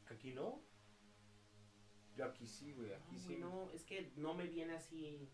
[0.06, 0.62] aquí no.
[2.16, 3.36] Yo aquí sí, güey, aquí no, sí.
[3.36, 5.30] no, es que no me viene así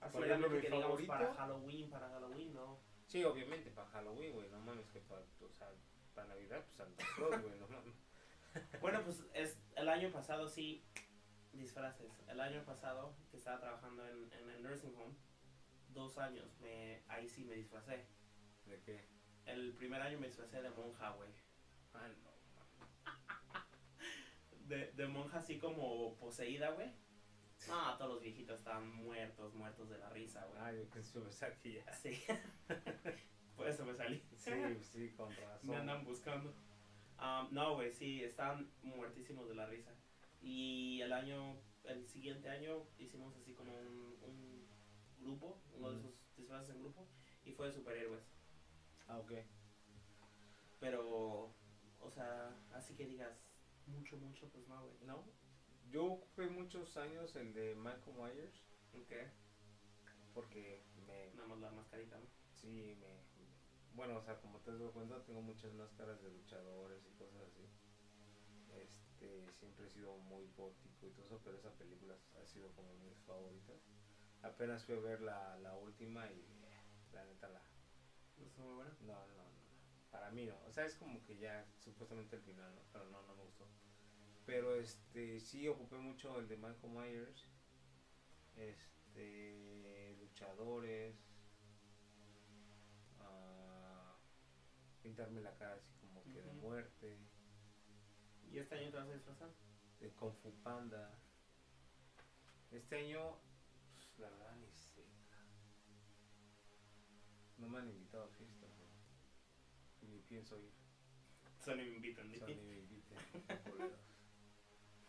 [0.00, 1.34] así Por ejemplo, mi que digamos para favorito.
[1.34, 2.80] Halloween, para Halloween, no.
[3.06, 5.72] Sí, obviamente, para Halloween, güey, no mames que para, o sea,
[6.14, 8.11] para Navidad, pues Santa Claus, güey, no mames.
[8.80, 10.84] Bueno, pues es el año pasado sí
[11.52, 12.10] disfraces.
[12.28, 15.14] El año pasado que estaba trabajando en, en el nursing home,
[15.88, 18.06] dos años, me ahí sí me disfracé.
[18.66, 19.04] ¿De qué?
[19.46, 21.30] El primer año me disfracé de monja, güey.
[21.94, 22.32] Ah, no.
[24.68, 26.90] De, de monja así como poseída, güey.
[27.68, 30.60] No, todos los viejitos estaban muertos, muertos de la risa, güey.
[30.60, 31.92] Ah, yo pensé pensaba que ya.
[31.94, 32.22] Sí.
[33.56, 34.24] Por eso me salí.
[34.36, 34.50] Sí,
[34.82, 35.70] sí, con razón.
[35.70, 36.54] Me andan buscando.
[37.22, 39.94] Um, no, güey, sí, estaban muertísimos de la risa.
[40.40, 44.68] Y el año, el siguiente año hicimos así como un, un
[45.20, 47.06] grupo, uno de esos disfraces en grupo,
[47.44, 48.24] y fue de superhéroes.
[49.06, 49.32] Ah, ok.
[50.80, 51.54] Pero,
[52.00, 53.38] o sea, así que digas
[53.86, 54.96] mucho, mucho, pues no, güey.
[55.04, 55.24] ¿No?
[55.90, 58.62] Yo ocupé muchos años el de Michael Myers
[58.94, 59.12] Ok.
[60.34, 62.26] porque me Nada más la mascarita, ¿no?
[62.52, 63.31] Sí, me,
[63.94, 67.42] bueno, o sea, como te has dado cuenta, tengo muchas máscaras de luchadores y cosas
[67.42, 67.68] así.
[68.80, 72.94] Este, siempre he sido muy gótico y todo eso, pero esa película ha sido como
[72.94, 73.80] mis favoritas.
[74.42, 76.44] Apenas fui a ver la, la última y
[77.12, 77.62] la neta la...
[78.38, 78.96] ¿No está muy buena?
[79.02, 79.42] No, no, no.
[80.10, 80.58] Para mí no.
[80.66, 82.82] O sea, es como que ya supuestamente el final, ¿no?
[82.92, 83.66] Pero no, no me gustó.
[84.46, 87.46] Pero este, sí ocupé mucho el de Michael Myers.
[88.56, 91.31] Este, luchadores.
[95.12, 97.18] Pintarme la cara así como que de muerte.
[98.50, 99.50] ¿Y este año te vas a disfrazar?
[100.00, 101.10] De Kung Fu Panda.
[102.70, 103.36] Este año,
[103.94, 105.04] pues, la verdad ni sé.
[107.58, 110.08] No me han invitado a fiestas, ¿no?
[110.08, 110.72] Ni pienso ir.
[111.58, 112.54] Solo me invitan, O sea, ¿sí?
[112.54, 114.00] ni me culeros.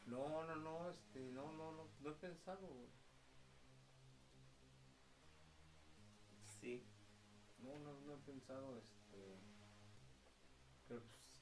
[0.06, 2.90] No, no, no, este, no, no, no, no he pensado.
[6.60, 6.86] Sí.
[7.60, 8.94] No, no, no he pensado, este.
[10.88, 11.42] Pero pues.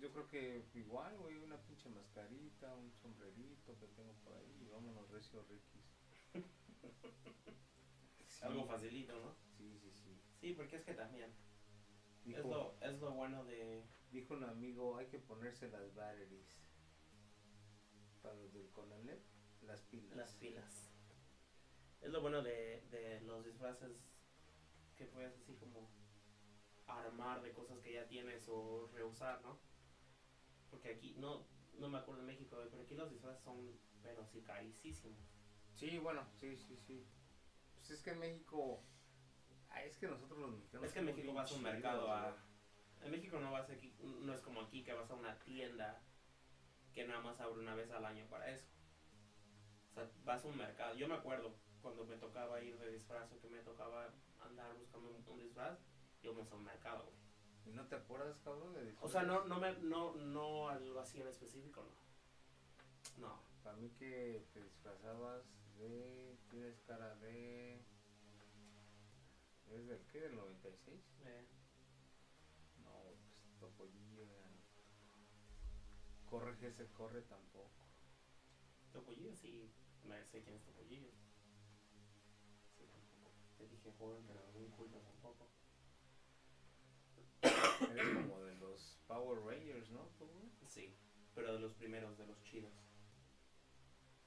[0.00, 4.68] Yo creo que igual, güey, una pinche mascarita, un sombrerito que tengo por ahí y
[4.68, 5.82] vámonos recio riquis.
[8.28, 9.32] Sí, Algo facilito, ¿no?
[9.56, 10.16] Sí, sí, sí.
[10.40, 11.32] Sí, porque es que también.
[12.24, 13.82] Es lo, es lo bueno de.
[14.10, 16.46] dijo un amigo, hay que ponerse las batteries.
[18.22, 19.18] Para los del Conalep,
[19.62, 20.16] las pilas.
[20.16, 20.88] Las pilas.
[22.00, 23.90] Es lo bueno de, de los disfraces
[24.96, 25.88] que puedes así como
[26.86, 29.56] armar de cosas que ya tienes o reusar, ¿no?
[30.70, 31.46] Porque aquí, no,
[31.78, 35.18] no me acuerdo en México, pero aquí los disfraces son, pero sí, carísimos.
[35.76, 37.06] Sí, bueno, sí, sí, sí.
[37.74, 38.82] Pues es que en México.
[39.84, 40.86] es que nosotros los mexicanos.
[40.86, 42.36] Es que en México vas a un mercado a...
[43.00, 46.02] En México no vas aquí, no es como aquí que vas a una tienda
[46.92, 48.66] que nada más abre una vez al año para eso.
[49.90, 50.96] O sea, vas a un mercado.
[50.96, 55.10] Yo me acuerdo cuando me tocaba ir de disfraz o que me tocaba andar buscando
[55.10, 55.78] un, un disfraz,
[56.22, 57.27] íbamos a un mercado, güey.
[57.68, 58.72] ¿Y no te acuerdas, cabrón?
[58.72, 63.28] De O sea, no, no, me, no, no algo así en específico, no.
[63.28, 63.42] No.
[63.62, 65.44] Para mí que te disfrazabas
[65.76, 66.38] de.
[66.50, 67.82] Tienes cara de.
[69.70, 70.20] ¿Es del qué?
[70.20, 71.00] ¿Del 96?
[71.24, 71.46] Eh,
[72.82, 73.18] No, pues
[73.60, 74.48] Topollillo era.
[76.30, 77.70] Corre que se corre tampoco.
[78.92, 79.70] Topollillo, sí,
[80.04, 81.10] me sé quién es Topollillo.
[82.78, 83.30] Sí, tampoco.
[83.58, 85.50] Te dije joven, pero un culto tampoco.
[87.90, 90.08] Eres como de los Power Rangers, ¿no?
[90.66, 90.94] Sí,
[91.34, 92.72] pero de los primeros, de los chidos.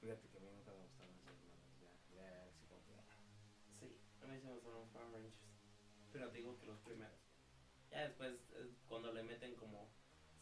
[0.00, 1.60] Fíjate que a mí nunca me gustaron esas manos.
[2.14, 2.92] Ya, ya, así como que.
[3.78, 5.36] Sí, a mí se me gustan los Power Rangers.
[6.12, 7.18] Pero te digo que los primeros.
[7.90, 9.88] Ya después, eh, cuando le meten como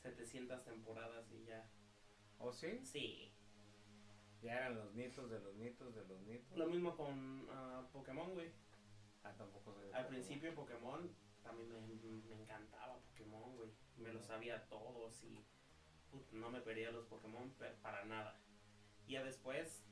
[0.02, 1.68] 700 temporadas y ya.
[2.38, 2.80] ¿Oh, sí?
[2.84, 3.32] Sí.
[4.40, 6.56] Ya eran los nietos de los nietos de los nietos.
[6.56, 8.50] Lo mismo con ah, Pokémon, güey.
[9.22, 10.08] Ah, tampoco soy de Al Pokémon.
[10.08, 11.10] principio Pokémon
[11.42, 11.80] también me,
[12.28, 13.70] me encantaba Pokémon, güey.
[13.96, 15.44] Me lo sabía todos y
[16.10, 18.40] put, no me perdía los Pokémon para nada.
[19.06, 19.84] Y ya después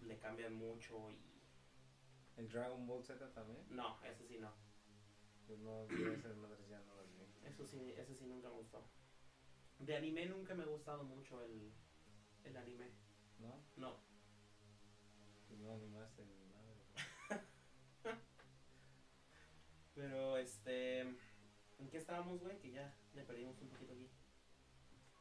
[0.00, 1.32] le cambian mucho y...
[2.36, 3.64] ¿El Dragon Ball Z también?
[3.68, 4.52] No, ese sí no.
[5.46, 5.86] Pues no,
[6.68, 7.46] ya no vi.
[7.46, 8.82] Eso sí, ese sí nunca me gustó.
[9.78, 11.72] De anime nunca me ha gustado mucho el,
[12.44, 12.90] el anime.
[13.38, 13.62] ¿No?
[13.76, 14.00] No.
[15.48, 16.86] Pues no animaste ni madre.
[19.94, 21.00] Pero este...
[21.00, 22.58] ¿En qué estábamos, güey?
[22.58, 24.08] Que ya le perdimos un poquito aquí.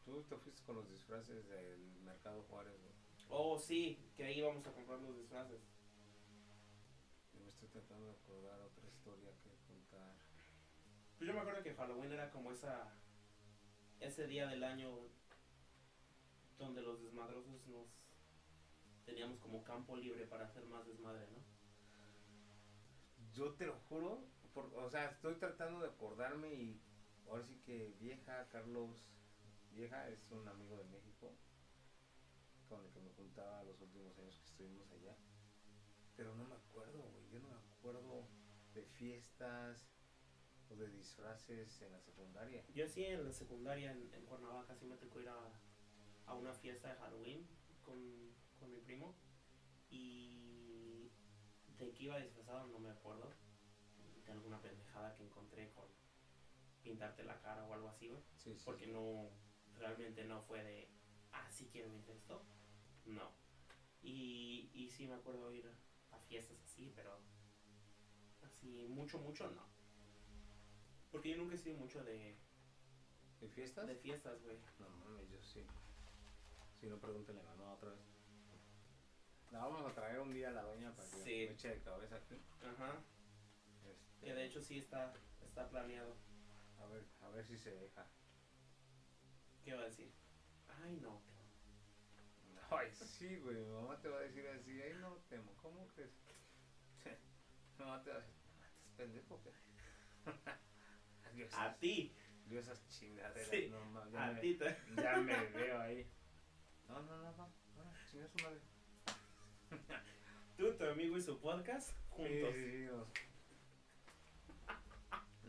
[0.05, 2.93] Tú te fuiste con los disfraces del Mercado Juárez, güey.
[3.29, 5.61] Oh, sí, que ahí íbamos a comprar los disfraces.
[7.33, 10.15] Yo me estoy tratando de acordar otra historia que contar.
[11.17, 12.93] Pues yo me acuerdo que Halloween era como esa
[14.01, 14.89] ese día del año
[16.57, 17.87] donde los desmadrosos nos
[19.05, 21.39] teníamos como campo libre para hacer más desmadre, ¿no?
[23.33, 26.81] Yo te lo juro, por, o sea, estoy tratando de acordarme y
[27.27, 29.09] ahora sí que vieja, Carlos,
[29.73, 31.33] vieja es un amigo de México
[32.67, 35.15] con el que me juntaba los últimos años que estuvimos allá.
[36.15, 38.27] Pero no me acuerdo, güey, yo no me acuerdo
[38.73, 39.77] de fiestas
[40.69, 42.63] o de disfraces en la secundaria.
[42.73, 45.51] Yo sí en la secundaria en, en Cuernavaca sí me tocó ir a,
[46.25, 47.45] a una fiesta de Halloween
[47.83, 47.97] con,
[48.59, 49.15] con mi primo
[49.89, 51.11] Y
[51.77, 53.33] de qué iba disfrazado no me acuerdo.
[54.31, 55.85] De alguna pendejada que encontré con
[56.81, 58.21] pintarte la cara o algo así, güey.
[58.37, 58.61] Sí, sí.
[58.65, 59.29] Porque no,
[59.77, 60.89] realmente no fue de,
[61.33, 62.41] ah, sí quiero de esto.
[63.05, 63.29] No.
[64.01, 65.69] Y, y sí me acuerdo ir
[66.11, 67.19] a fiestas así, pero
[68.41, 69.65] así mucho, mucho no.
[71.11, 72.37] Porque yo nunca he sido mucho de,
[73.41, 73.85] ¿De fiestas?
[73.85, 74.57] de fiestas, güey.
[74.79, 75.65] No mames, yo sí.
[76.79, 77.99] Si no, pregúntale a mamá otra vez.
[79.51, 81.23] La vamos a traer un día a la doña para que Sí.
[81.29, 82.35] me eche de cabeza aquí.
[82.63, 83.03] Ajá.
[84.21, 85.13] Que de hecho sí está,
[85.43, 86.15] está planeado.
[86.79, 88.07] A ver, a ver si se deja.
[89.63, 90.11] ¿Qué va a decir?
[90.83, 91.21] Ay, no.
[92.69, 93.57] Ay, sí, güey.
[93.57, 94.81] Mi mamá te va a decir así.
[94.81, 95.51] Ay, no temo.
[95.61, 96.11] ¿Cómo crees?
[97.77, 99.41] Mi mamá te va a decir, "Ah, ¿estás pendejo?
[99.43, 99.51] qué?"
[101.35, 102.13] Yo A ti,
[102.47, 104.13] yo esas chingaderas, Sí, no mames.
[104.15, 104.55] A me- ti.
[104.55, 106.05] te- ya me veo ahí.
[106.87, 107.43] No, no, no, no.
[107.77, 108.59] Ahora, chinga su madre.
[110.57, 112.53] Tú, tu amigo y su podcast juntos.
[112.53, 113.07] Sí, sí, sí, nos-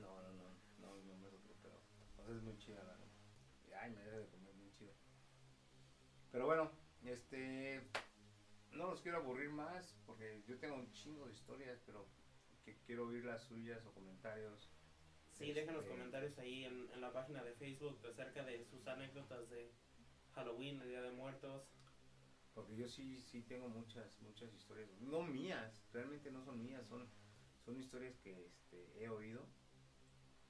[0.00, 0.48] No, no, no,
[0.78, 1.74] no, mi mamá es otro pedo.
[1.76, 2.96] O sea, es muy chida la
[3.68, 4.92] y Ay, me debe de comer bien chido.
[6.30, 6.70] Pero bueno,
[7.04, 7.82] este.
[8.72, 12.06] No los quiero aburrir más porque yo tengo un chingo de historias, pero
[12.64, 14.70] que quiero oír las suyas o comentarios.
[15.32, 18.86] Sí, dejen los Este, comentarios ahí en, en la página de Facebook acerca de sus
[18.86, 19.72] anécdotas de
[20.34, 21.68] Halloween, el Día de Muertos.
[22.54, 24.88] Porque yo sí, sí tengo muchas, muchas historias.
[25.00, 27.08] No mías, realmente no son mías, son,
[27.64, 29.46] son historias que este, he oído.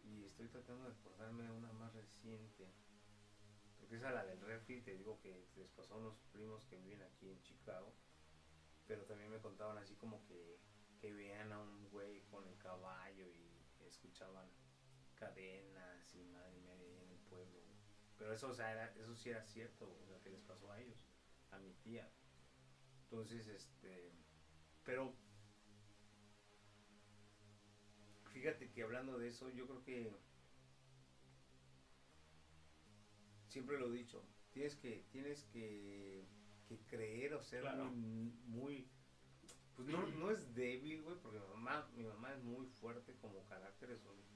[0.03, 2.68] Y estoy tratando de acordarme de una más reciente.
[3.78, 7.03] Porque esa la del refri, te digo que les pasó a unos primos que viven
[7.03, 7.92] aquí en Chicago.
[8.86, 10.59] Pero también me contaban así como que,
[11.00, 14.46] que veían a un güey con el caballo y escuchaban
[15.14, 17.61] cadenas y madre mía en el pueblo.
[18.18, 20.80] Pero eso, o sea, era- eso sí era cierto, o sea, que les pasó a
[20.80, 21.09] ellos
[21.50, 22.09] a mi tía.
[23.05, 24.12] Entonces, este,
[24.84, 25.14] pero
[28.43, 30.12] fíjate que hablando de eso, yo creo que
[33.47, 34.20] siempre lo he dicho,
[34.53, 36.26] tienes que, tienes que,
[36.68, 37.84] que creer o ser Claro.
[37.84, 38.88] muy, muy,
[39.76, 43.45] pues no, no es débil, güey, porque mi mamá, mi mamá es muy fuerte como
[43.45, 44.32] carácter, es, un-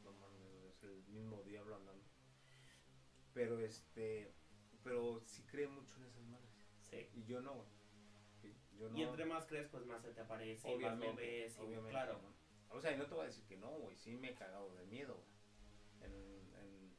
[0.83, 2.05] el mismo diablo andando.
[3.35, 4.33] Pero este,
[4.85, 6.49] pero sí cree mucho en esas madres.
[6.89, 7.09] Sí.
[7.15, 7.67] Y yo no, güey.
[8.45, 8.97] Y Yo no.
[8.97, 11.57] Y entre más crees, pues más se te aparece, y más lo ves.
[11.57, 12.21] y- obviamente, claro.
[12.23, 12.46] ¿no?
[12.77, 13.97] O sea, y no te voy a decir que no, güey.
[13.97, 16.13] Sí me he cagado de miedo, güey.
[16.13, 16.95] En, en-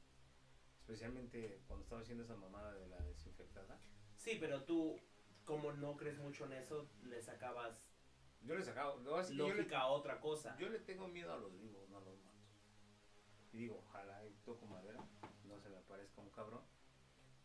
[0.80, 3.80] especialmente cuando estaba haciendo esa mamada de la desinfectada.
[4.16, 5.00] Sí, pero tú,
[5.46, 7.88] como no crees mucho en eso, le sacabas
[8.42, 8.96] Yo le sacaba.
[9.02, 10.58] no, que yo, le, lógica a otra cosa.
[10.58, 12.34] yo le tengo miedo a los vivos, no a los muertos.
[13.54, 15.06] Y digo, ojalá y toco madera,
[15.46, 16.62] no se me aparezca un cabrón.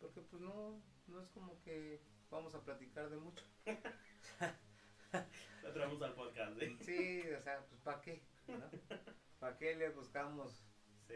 [0.00, 3.44] Porque pues no, no es como que vamos a platicar de mucho.
[5.62, 6.76] Lo traemos al podcast, ¿eh?
[6.80, 8.22] Sí, o sea, pues ¿para qué?
[8.48, 8.70] ¿no?
[9.38, 10.66] ¿Para qué le buscamos?
[11.06, 11.14] Sí.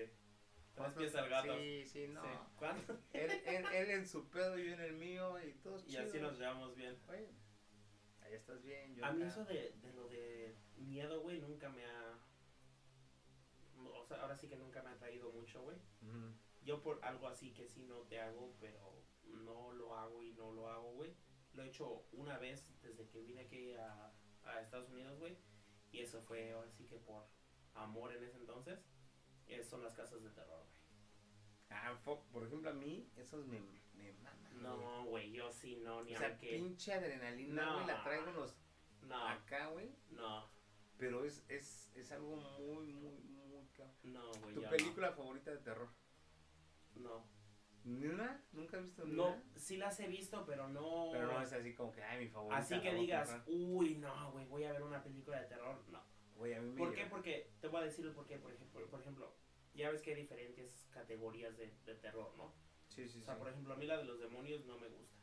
[0.74, 1.57] Tres pies al gato.
[1.59, 2.22] Sí, sí, no.
[2.22, 2.92] Sí.
[3.14, 6.12] Él, él, él en su pedo y yo en el mío y todos Y así
[6.12, 6.32] chidos.
[6.32, 6.97] nos llevamos bien.
[7.09, 7.30] Oye,
[8.20, 8.94] ahí estás bien.
[8.94, 12.18] Yo A mí eso de, de lo de miedo, güey, nunca me ha...
[13.78, 15.76] O sea, ahora sí que nunca me ha traído mucho, güey.
[16.03, 16.34] Ujú.
[16.62, 20.53] Yo por algo así que sí no te hago, pero no lo hago y no
[20.53, 21.14] lo hago, güey.
[21.55, 24.12] Lo he hecho una vez desde que vine aquí a,
[24.47, 25.36] a Estados Unidos, güey.
[25.92, 27.24] Y eso fue ahora sí que por
[27.74, 28.78] amor en ese entonces.
[29.49, 30.76] Eh, son las casas de terror, güey.
[31.70, 33.61] Ah, fuck, por ejemplo, a mí esos me,
[33.94, 34.62] me maman.
[34.62, 36.49] No, güey, yo sí, no, ni O sea, aunque...
[36.51, 37.74] pinche adrenalina, No.
[37.74, 38.57] güey, la traigo los
[39.03, 39.90] No, acá, güey.
[40.11, 40.49] no,
[40.99, 43.94] Pero es, es, es algo muy, muy, muy cabrón.
[44.05, 45.88] no, güey, ¿Tu película favorita de terror?
[46.97, 47.24] No.
[47.87, 48.43] ¿Ni una?
[48.53, 49.43] ¿Nunca has visto ni No, una?
[49.55, 51.09] sí las he visto, pero no...
[51.12, 52.59] Pero no es así como que, ay, mi favorita.
[52.59, 56.03] Así que digas, uy, no, güey, voy a ver una película de terror, no.
[56.34, 57.07] Güey, a mí me ¿Por qué?
[57.07, 59.32] Porque, te voy a decir el por qué, por ejemplo, por ejemplo,
[59.74, 62.53] ya ves que hay diferentes categorías de, de terror, ¿no?
[62.89, 63.39] Sí, sí, O sea, sí.
[63.39, 65.16] por ejemplo, a mí la de los demonios no me gusta.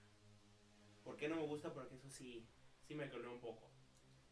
[1.03, 1.73] ¿Por qué no me gusta?
[1.73, 2.47] Porque eso sí,
[2.81, 3.69] sí me coló un poco.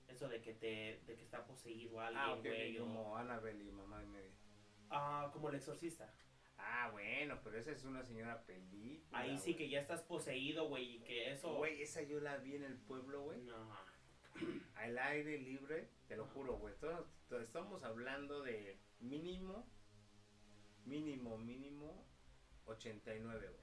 [0.08, 3.72] Eso de que te, de que está poseído alguien, Ah, güey, o- como Annabelle y
[3.72, 4.32] mamá de media.
[4.90, 6.14] Ah, como el exorcista.
[6.64, 9.20] Ah, bueno, pero esa es una señora película.
[9.20, 9.56] Ahí sí güey.
[9.58, 11.56] que ya estás poseído, güey, y que eso...
[11.56, 13.42] Güey, esa yo la vi en el pueblo, güey.
[13.42, 13.76] No,
[14.76, 16.74] Al aire libre, te lo juro, güey.
[16.80, 19.66] Todos- todos Estamos hablando de mínimo,
[20.86, 22.06] mínimo, mínimo
[22.66, 23.62] 89, güey.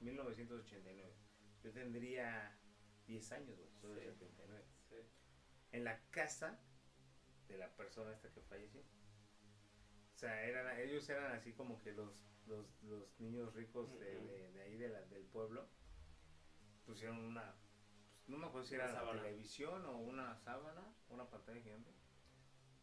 [0.00, 1.14] 1989.
[1.62, 2.56] Yo tendría
[3.06, 3.94] 10 años, güey.
[3.94, 4.06] De Sí.
[4.10, 4.64] 79.
[4.90, 4.96] sí.
[5.72, 6.58] En la casa
[7.48, 8.82] de la persona esta que falleció.
[10.16, 12.10] O sea, eran, ellos eran así como que los,
[12.46, 15.68] los, los niños ricos de, de- de ahí de la- del pueblo
[16.86, 17.54] pusieron una,
[18.24, 21.90] pues, no me acuerdo si era la televisión o una sábana, una pantalla gigante.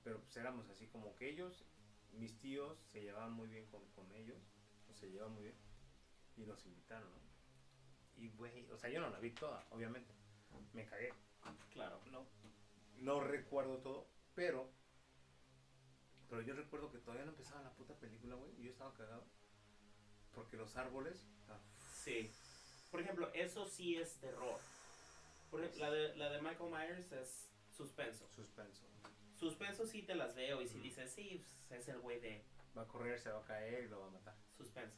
[0.03, 1.65] Pero pues éramos así como que ellos,
[2.11, 4.37] mis tíos, se llevaban muy bien con, con ellos,
[4.91, 5.55] o se llevaban muy bien,
[6.35, 7.33] y nos invitaron, ¿no?
[8.15, 10.13] Y güey, o sea, yo no la vi toda, obviamente.
[10.73, 11.09] Me cagué.
[11.71, 11.99] Claro.
[12.11, 12.27] No,
[12.97, 14.69] no recuerdo todo, pero.
[16.33, 19.23] Pero yo recuerdo que todavía no empezaba la puta película, güey, y yo estaba cagado.
[20.33, 21.27] Porque los árboles.
[21.47, 21.59] ah,
[22.03, 22.31] Sí.
[22.89, 24.59] Por ejemplo, eso sí es terror.
[25.51, 28.27] Por ej- la, de, la de Michael Myers es suspenso.
[28.35, 28.81] suspenso.
[29.37, 32.43] Suspenso sí te las veo y si dices, sí, pues, es el güey de
[32.75, 34.35] Va a correr, se va a caer y lo va a matar.
[34.57, 34.97] suspenso.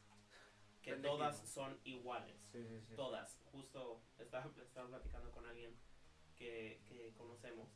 [0.82, 2.38] Que todas son iguales.
[2.54, 2.96] Sí, sí, sí.
[2.96, 3.38] Todas.
[3.52, 5.76] Justo estaba, estaba platicando con alguien
[6.38, 7.68] que, que conocemos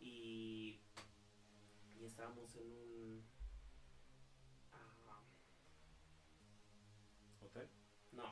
[0.00, 0.80] y,
[1.98, 3.24] y estábamos en un...
[4.72, 5.22] ah,
[7.40, 7.68] ¿Hotel?
[8.12, 8.24] no.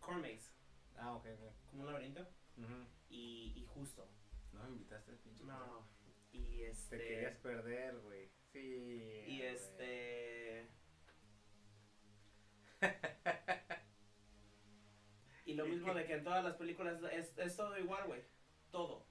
[0.00, 0.52] Cornmaze,
[0.96, 1.52] Ah, ok, ok.
[1.70, 2.26] como un laberinto.
[3.08, 4.08] Y, y justo.
[4.52, 5.44] No me invitaste, pinche.
[5.44, 5.86] No.
[6.32, 6.98] Y este...
[6.98, 8.28] Te querías perder, güey.
[8.52, 9.24] Sí.
[9.26, 10.68] Y este.
[15.44, 18.22] y lo ¿Y mismo de que en todas las películas es, es todo igual, güey.
[18.70, 19.06] Todo.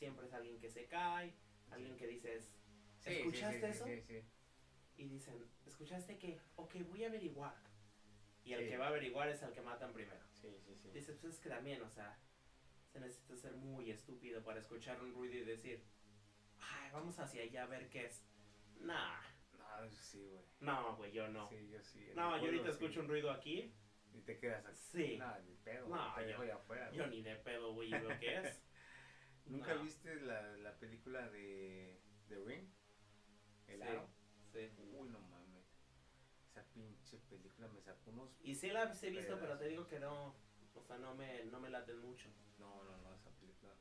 [0.00, 1.34] Siempre es alguien que se cae,
[1.70, 2.50] alguien que dices.
[3.04, 3.84] ¿Escuchaste eso?
[3.84, 4.24] Sí, sí.
[4.96, 6.40] Y dicen, ¿escuchaste qué?
[6.56, 7.54] Ok, voy a averiguar.
[8.42, 10.24] Y el que va a averiguar es al que matan primero.
[10.32, 10.88] Sí, sí, sí.
[10.90, 12.18] Dices, pues es que también, o sea,
[12.90, 15.84] se necesita ser muy estúpido para escuchar un ruido y decir,
[16.60, 18.24] ay, vamos hacia allá a ver qué es.
[18.80, 19.20] Nah,
[19.58, 20.42] No, sí, güey.
[20.60, 21.46] no, güey, yo no.
[21.50, 22.08] Sí, yo sí.
[22.14, 22.70] No, el yo ahorita sí.
[22.70, 23.74] escucho un ruido aquí,
[24.14, 24.76] Y te quedas aquí.
[24.78, 25.16] Sí.
[25.18, 25.88] No, ni pedo.
[25.88, 26.90] No, te yo- dejo allá afuera.
[26.90, 28.62] yo ni de pedo, güey, veo qué es.
[29.50, 29.82] ¿Nunca No.
[29.82, 32.68] viste la, la película de The Ring?
[33.66, 33.88] El Sí.
[33.88, 34.08] aro.
[34.52, 34.70] Sí.
[34.78, 35.64] Uy, no mames.
[36.50, 38.30] Esa pinche película me sacó unos.
[38.42, 40.34] Y sí la he visto, pero te digo que no,
[40.74, 42.28] o sea, no me, no me laten mucho.
[42.58, 43.72] No, no, no, esa película.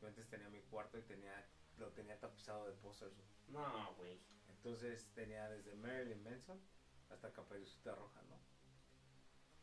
[0.00, 1.46] Yo antes tenía mi cuarto y tenía
[1.78, 3.14] lo tenía tapizado de pósters.
[3.48, 4.18] No, güey.
[4.48, 6.60] Entonces tenía desde Marilyn Manson
[7.10, 8.38] hasta Caperucita Roja, ¿no?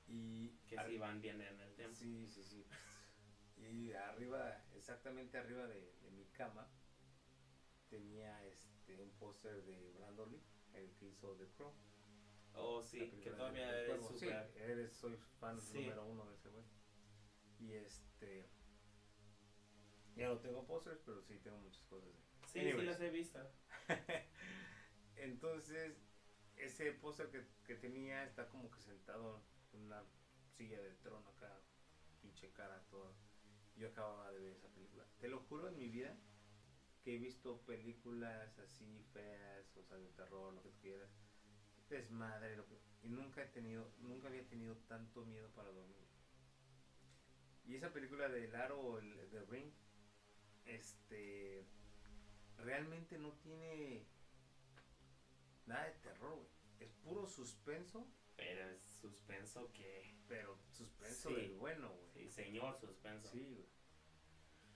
[0.08, 1.96] Y Que sí van bien en el tiempo.
[1.96, 2.66] Sí, sí, sí.
[3.60, 6.68] Y arriba, exactamente arriba de, de mi cama,
[7.90, 10.44] tenía este un póster de Brandon Lee,
[10.74, 11.74] el que hizo The Crow.
[12.54, 14.20] Oh, sí, que todavía eres súper.
[14.52, 15.80] Sí, eres, soy fan Sí.
[15.82, 16.66] número uno de ese güey.
[17.60, 18.50] Y este.
[20.16, 22.10] Ya no tengo pósters, pero sí tengo muchas cosas.
[22.48, 23.40] Sí, sí las he visto.
[25.16, 25.98] Entonces,
[26.58, 29.44] ese póster que, que tenía está como que sentado
[29.74, 30.04] en una
[30.58, 31.62] silla de trono acá,
[32.22, 33.14] pinche cara toda.
[33.80, 35.06] Yo acababa de ver esa película.
[35.20, 36.14] Te lo juro en mi vida
[37.02, 41.10] que he visto películas así feas, o sea, de terror, lo que quieras.
[41.88, 42.66] Desmadre, lo
[43.02, 46.06] y nunca he tenido, nunca había tenido tanto miedo para dormir.
[47.66, 49.72] Y esa película del aro o el The Ring,
[50.66, 51.66] este,
[52.58, 54.06] realmente no tiene
[55.66, 56.50] nada de terror, güey.
[56.80, 58.06] Es puro suspenso,
[58.40, 60.16] Pero es suspenso que.
[60.28, 61.36] pero suspenso Sí.
[61.36, 62.10] del bueno, güey.
[62.14, 63.30] Sí, señor suspenso.
[63.32, 63.68] Sí, güey.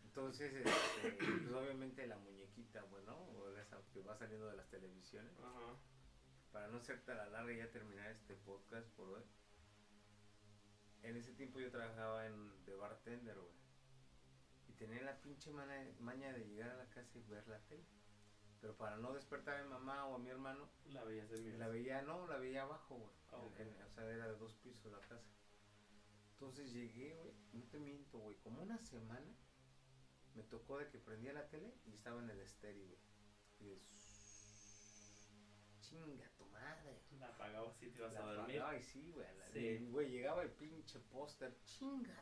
[0.06, 1.12] Entonces, este,
[1.48, 5.76] pues obviamente la muñequita, bueno, o esa que va saliendo de las televisiones, Ajá.
[6.52, 9.24] para no ser tan larga y ya terminar este podcast por hoy.
[11.02, 13.54] En ese tiempo yo trabajaba en de bartender, güey.
[14.70, 17.84] Y tenía la pinche maña de llegar a la casa y ver la tele.
[18.64, 21.52] Pero para no despertar a mi mamá o a mi hermano, La veías de mi
[21.58, 23.12] la veía, no, la veía abajo, güey.
[23.30, 23.60] Ah, ok.
[23.60, 25.22] En- en- o sea, era de dos pisos la casa.
[26.32, 29.36] Entonces llegué, güey, no te miento, güey, como una semana
[30.34, 33.00] me tocó de que prendía la tele y estaba en el estéreo, güey.
[33.60, 33.82] Y de
[35.82, 37.02] chinga tu madre.
[37.20, 38.60] La apagabas y te ibas La a dormir.
[38.62, 39.28] apagaba y sí, güey.
[39.52, 39.86] Sí.
[39.92, 42.16] Güey, llegaba el pinche póster, chinga.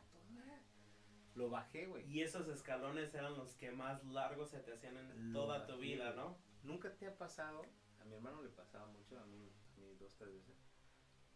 [1.36, 2.06] Lo bajé, güey.
[2.10, 5.78] Y esos escalones eran los que más largos se te hacían en Lo toda tu
[5.78, 6.14] vida.
[6.14, 6.38] ¿no?
[6.64, 7.66] ¿Nunca te ha pasado?
[8.00, 10.56] A mi hermano le pasaba mucho, a mí, a mí dos, tres veces.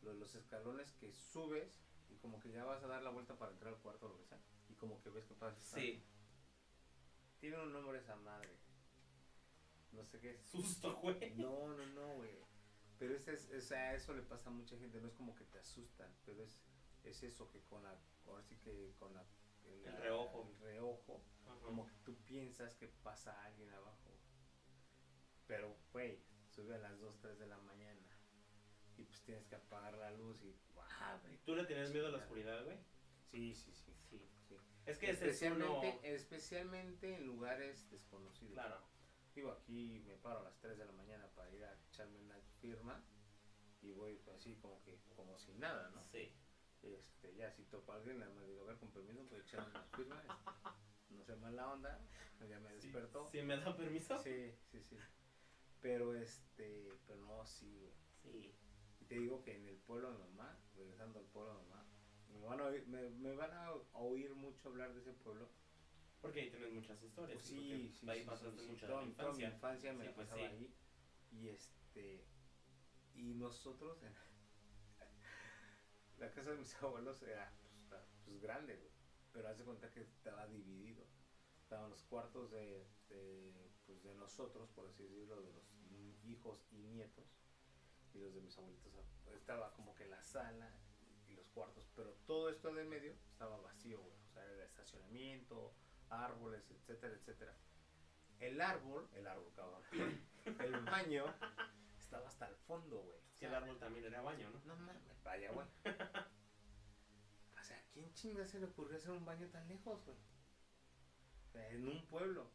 [0.01, 3.73] Los escalones que subes y como que ya vas a dar la vuelta para entrar
[3.73, 4.39] al cuarto o lo que sea.
[4.69, 5.59] Y como que ves que pasa.
[5.61, 6.03] Sí.
[7.39, 8.57] Tiene un nombre esa madre.
[9.91, 10.41] No sé qué es.
[10.41, 11.35] Susto, güey.
[11.35, 12.37] No, no, no, güey.
[12.99, 15.01] Pero ese es, o sea, eso le pasa a mucha gente.
[15.01, 16.59] No es como que te asustan, pero es,
[17.03, 19.25] es eso que con la, ahora sí que con la,
[19.85, 20.47] El reojo.
[20.49, 21.59] el reojo Ajá.
[21.61, 24.11] como que tú piensas que pasa alguien abajo.
[25.47, 28.01] Pero, güey, sube a las 2, 3 de la mañana.
[28.97, 30.57] Y pues tienes que apagar la luz y.
[30.73, 31.37] ¡guau, güey!
[31.45, 32.77] ¿Tú le tienes miedo a la oscuridad, güey?
[33.29, 33.93] Sí, sí, sí.
[34.09, 34.21] Sí.
[34.47, 34.55] sí.
[34.85, 35.81] Es que ese es uno...
[35.83, 38.53] especialmente, especialmente en lugares desconocidos.
[38.53, 38.81] Claro.
[39.33, 42.39] Digo, aquí me paro a las 3 de la mañana para ir a echarme una
[42.61, 43.03] firma.
[43.81, 46.03] Y voy así como que, como si nada, ¿no?
[46.05, 46.33] Sí.
[46.85, 49.83] Este, ya si topa alguien, nada más digo, a ver, con permiso, pues echar una
[49.95, 50.21] firma.
[50.21, 51.99] este, no sé mala onda,
[52.47, 53.29] ya me Sí, despertó.
[53.31, 54.19] ¿Sí me da permiso?
[54.19, 54.97] Sí, sí, sí.
[55.81, 57.93] Pero este, pero no, sí, güey.
[58.21, 58.55] Sí.
[59.01, 61.85] Y te digo que en el pueblo de mamá, regresando al pueblo de mamá,
[62.29, 65.49] me van a oír, me, me van a oír mucho hablar de ese pueblo.
[66.21, 67.35] Porque ahí tienes muchas historias.
[67.37, 69.93] Pues sí, sí, ahí sí, pasaste sí, sí, mucha toda, mi infancia.
[69.93, 70.55] me Sí, la pues pasaba sí.
[70.55, 70.73] ahí.
[71.31, 72.25] Y este,
[73.13, 74.13] y nosotros, en
[76.19, 77.51] la casa de mis abuelos era
[77.89, 78.91] pues, pues, grande, güey.
[79.33, 81.03] Pero hace cuenta que estaba dividido.
[81.61, 82.85] Estaban los cuartos de,
[83.85, 85.63] pues, de nosotros, por así decirlo, de los
[86.25, 87.25] hijos y nietos.
[88.13, 90.71] Y los de mis abuelitos ah, estaba como que la sala
[91.27, 91.89] y los cuartos.
[91.95, 94.15] Pero todo esto de medio estaba vacío, güey.
[94.29, 95.73] O sea, era estacionamiento,
[96.09, 97.57] árboles, etcétera, etcétera.
[98.39, 99.81] El árbol, el árbol, cabrón.
[100.45, 101.25] El baño
[101.97, 103.19] estaba hasta el fondo, güey.
[103.45, 104.59] Que el árbol también era baño, ¿no?
[104.65, 105.67] no mames, vaya, güey.
[105.85, 110.17] O sea, ¿a quién chinga se le ocurrió hacer un baño tan lejos, güey?
[111.53, 112.49] En un pueblo,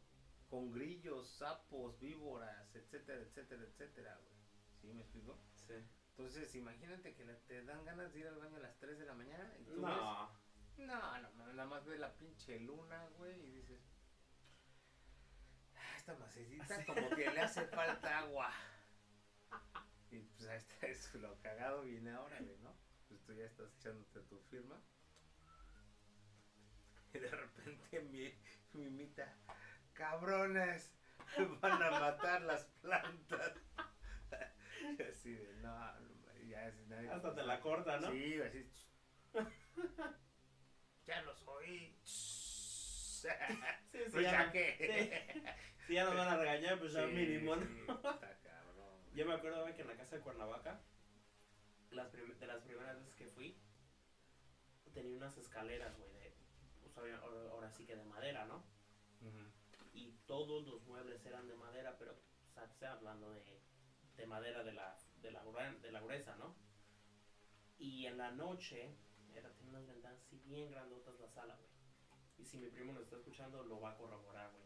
[0.49, 4.35] con grillos, sapos, víboras, etcétera, etcétera, etcétera, güey.
[4.81, 5.39] ¿Sí me explico?
[5.55, 5.75] Sí.
[6.09, 9.13] Entonces, imagínate que te dan ganas de ir al baño a las 3 de la
[9.13, 10.29] mañana y tú No.
[10.77, 13.79] No, no, no, nada más ves la pinche luna, güey, y dices...
[15.75, 18.51] "Ah, Esta macecita como que le hace falta agua.
[20.11, 22.75] Y pues ahí está, es lo cagado viene ahora, ¿no?
[23.07, 24.79] Pues tú ya estás echándote tu firma.
[27.13, 28.33] Y de repente mi
[28.73, 29.35] mimita,
[29.93, 30.93] cabrones,
[31.61, 33.53] van a matar las plantas.
[34.97, 35.93] Y así de, no,
[36.47, 37.07] ya es nadie.
[37.11, 38.09] Hasta te la corta, ¿no?
[38.11, 38.67] Sí, así.
[41.05, 41.95] ya los oí.
[42.03, 43.27] Sí,
[43.91, 45.31] sí, Pues ya, ya no- que.
[45.35, 45.41] sí.
[45.85, 47.65] Si ya nos van a regañar, pues ya mínimo, ¿no?
[49.13, 50.79] Yo me acuerdo que en la casa de Cuernavaca,
[51.91, 53.53] las prim- de las primeras veces que fui,
[54.93, 56.33] tenía unas escaleras, güey, de,
[56.81, 58.63] pues, ahora, sí que de madera, ¿no?
[59.93, 63.59] Y todos los muebles eran de madera, pero, o sea, estoy hablando de,
[64.15, 65.43] de madera de la, de, la,
[65.81, 66.55] de la gruesa, ¿no?
[67.77, 68.95] Y en la noche,
[69.33, 71.69] era, tenía unas ventanas así bien grandotas la sala, güey.
[72.37, 74.65] Y si mi primo nos está escuchando, lo va a corroborar, güey.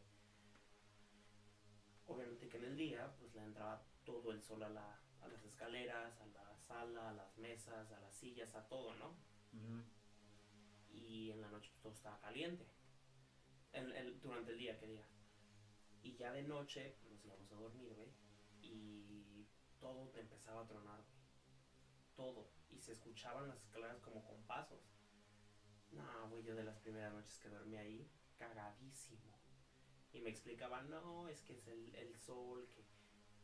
[2.08, 5.44] Obviamente que en el día, pues le entraba todo el sol a, la, a las
[5.44, 9.10] escaleras, a la sala, a las mesas, a las sillas, a todo, ¿no?
[9.54, 9.84] Ujú.
[10.92, 12.66] y en la noche pues, todo estaba caliente.
[13.74, 15.08] En- en- durante el día, que diga.
[16.04, 18.10] Y ya de noche pues, nos íbamos a dormir, güey.
[18.62, 19.48] Y
[19.80, 21.16] todo te empezaba a tronar, güey.
[22.16, 22.50] Todo.
[22.70, 24.82] Y se escuchaban las escaleras como con pasos.
[25.92, 29.38] No, güey, yo de las primeras noches que dormí ahí, cagadísimo.
[30.14, 32.84] Y me explicaban, no, es que es el, el sol que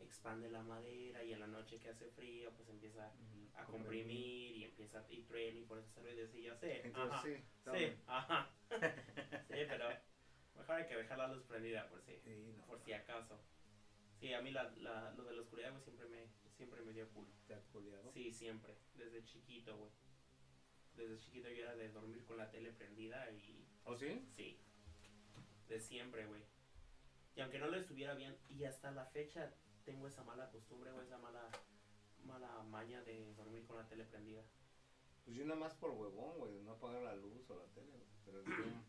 [0.04, 3.12] expande la madera y en la noche que hace frío pues empieza
[3.56, 6.82] a comprimir y empieza y truena y por eso se ruido y yo sé.
[6.86, 7.78] Entonces ajá, sí.
[7.78, 8.50] sí, ajá.
[9.50, 9.90] sí, pero
[10.56, 13.40] mejor hay que dejar la luz prendida por si, Sí, no, por si acaso.
[14.20, 17.10] Sí, a mí la, la, lo de la oscuridad güey, siempre me, siempre me dio
[17.10, 17.32] culo.
[17.48, 18.12] ¿Te ha culiado?
[18.14, 19.92] Sí, siempre, desde chiquito, güey.
[20.96, 24.28] Desde chiquito yo era de dormir con la tele prendida y ¿O sí?
[24.36, 24.60] sí,
[25.68, 26.42] de siempre, güey.
[27.36, 31.06] Y aunque no le estuviera bien, y hasta la fecha tengo esa mala costumbre, güey,
[31.06, 31.50] esa mala,
[32.24, 34.44] mala maña de dormir con la tele prendida.
[35.26, 38.10] Pues yo nada más por huevón, güey, no apagar la luz o la tele, güey.
[38.26, 38.44] Pero,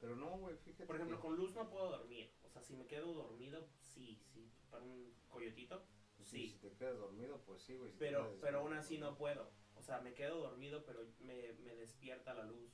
[0.00, 0.86] pero no, güey, fíjate.
[0.86, 2.32] Por ejemplo, que- con luz no puedo dormir.
[2.42, 4.50] O sea, si me quedo dormido, sí, sí.
[4.70, 5.84] Para un coyotito,
[6.16, 6.48] pues sí.
[6.48, 7.90] Si te quedas dormido, pues sí, güey.
[7.92, 9.50] si pero, quedas pero aún así no puedo.
[9.76, 12.72] O sea, me quedo dormido, pero me, me despierta la luz.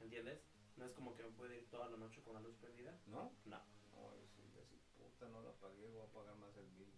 [0.00, 0.42] ¿Entiendes?
[0.76, 2.98] No es como que me puede ir toda la noche con la luz prendida.
[3.06, 3.32] ¿No?
[3.44, 3.60] No,
[5.20, 6.92] puta, no la apagué, voy a pagar más el bill.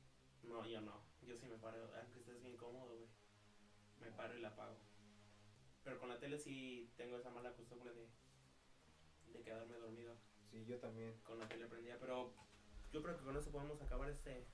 [0.45, 1.03] no, yo no.
[1.23, 3.09] Yo sí me paro, aunque estés bien cómodo, güey.
[4.01, 4.77] Me paro y la apago.
[5.85, 8.09] Pero con la tele sí tengo esa mala costumbre de,
[9.33, 10.17] de quedarme dormido
[10.51, 11.19] Sí, yo también.
[11.25, 11.97] con la tele prendida.
[11.99, 12.33] Pero
[12.93, 14.47] yo creo que con eso podemos acabar este,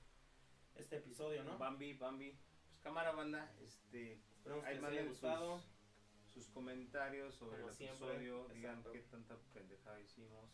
[0.75, 1.57] este episodio, ¿no?
[1.57, 2.31] Bambi, Bambi.
[2.67, 4.13] Pues cámara banda, este.
[4.37, 5.59] Esperemos que les haya gustado.
[5.59, 8.91] sus, sus comentarios sobre Como el siempre, episodio, digan exacto.
[8.93, 10.49] qué tanta pendejada hicimos.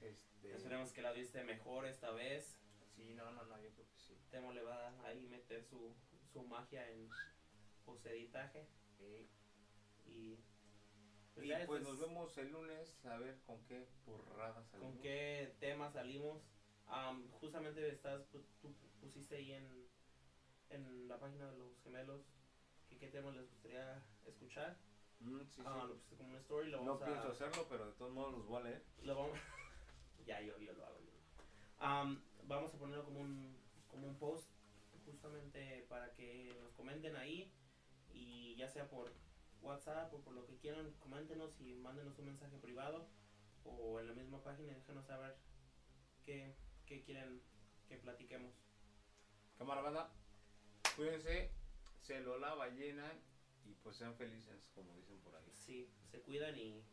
[0.00, 2.58] este, Esperemos que la viste mejor esta vez.
[2.96, 4.18] Sí, no, no, no, yo creo que sí.
[4.30, 5.94] Temo le va a ahí meter su,
[6.32, 7.08] su magia en
[7.84, 8.66] poseditaje.
[8.98, 9.28] Sí.
[10.06, 10.38] Y,
[11.34, 14.92] pues y ya pues este nos vemos el lunes a ver con qué burrada salimos.
[14.94, 16.42] con qué tema salimos.
[16.86, 19.86] Am, justamente estás, pu- tú pusiste ahí en,
[20.70, 22.22] en la página de los gemelos
[22.88, 24.78] que qué temas les gustaría escuchar.
[25.20, 25.62] Mm, sí, sí.
[25.66, 27.06] Ah, lo pusiste como una story, lo no vamos a...
[27.06, 28.84] pienso hacerlo, pero de todos modos los voy a leer.
[29.02, 29.38] Lo vamos...
[30.28, 31.00] ya, yo, yo lo hago.
[31.00, 31.12] yo.
[31.78, 33.56] Am, vamos a ponerlo como un,
[33.88, 34.50] como un post
[35.04, 37.50] justamente para que nos comenten ahí
[38.12, 39.12] y ya sea por,
[39.62, 43.08] WhatsApp o por lo que quieran, coméntenos y mándenos un mensaje privado
[43.64, 45.36] o en la misma página y déjenos saber
[46.24, 46.54] qué,
[46.86, 47.42] qué quieren
[47.88, 48.54] que platiquemos.
[49.56, 50.10] Cámara banda,
[50.96, 51.50] cuídense,
[52.02, 53.12] se lo la ballena
[53.64, 55.50] y pues sean felices, como dicen por ahí.
[55.52, 56.84] Sí, se cuidan y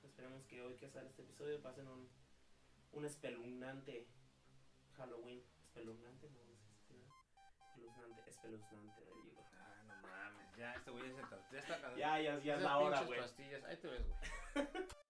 [0.00, 2.08] pues, esperemos que hoy que sale este episodio pasen un,
[2.96, 4.08] un espeluznante
[4.96, 5.42] Halloween.
[5.60, 6.40] Espeluznante, no,
[7.60, 9.44] espeluznante, espeluznante, le digo.
[9.60, 11.96] Ah, no mames, ya este güey ya está, ya está cansado.
[11.98, 13.20] Ya, ya, ya es la hora, güey.
[13.20, 14.66] pastillas, ahí te ves, güey.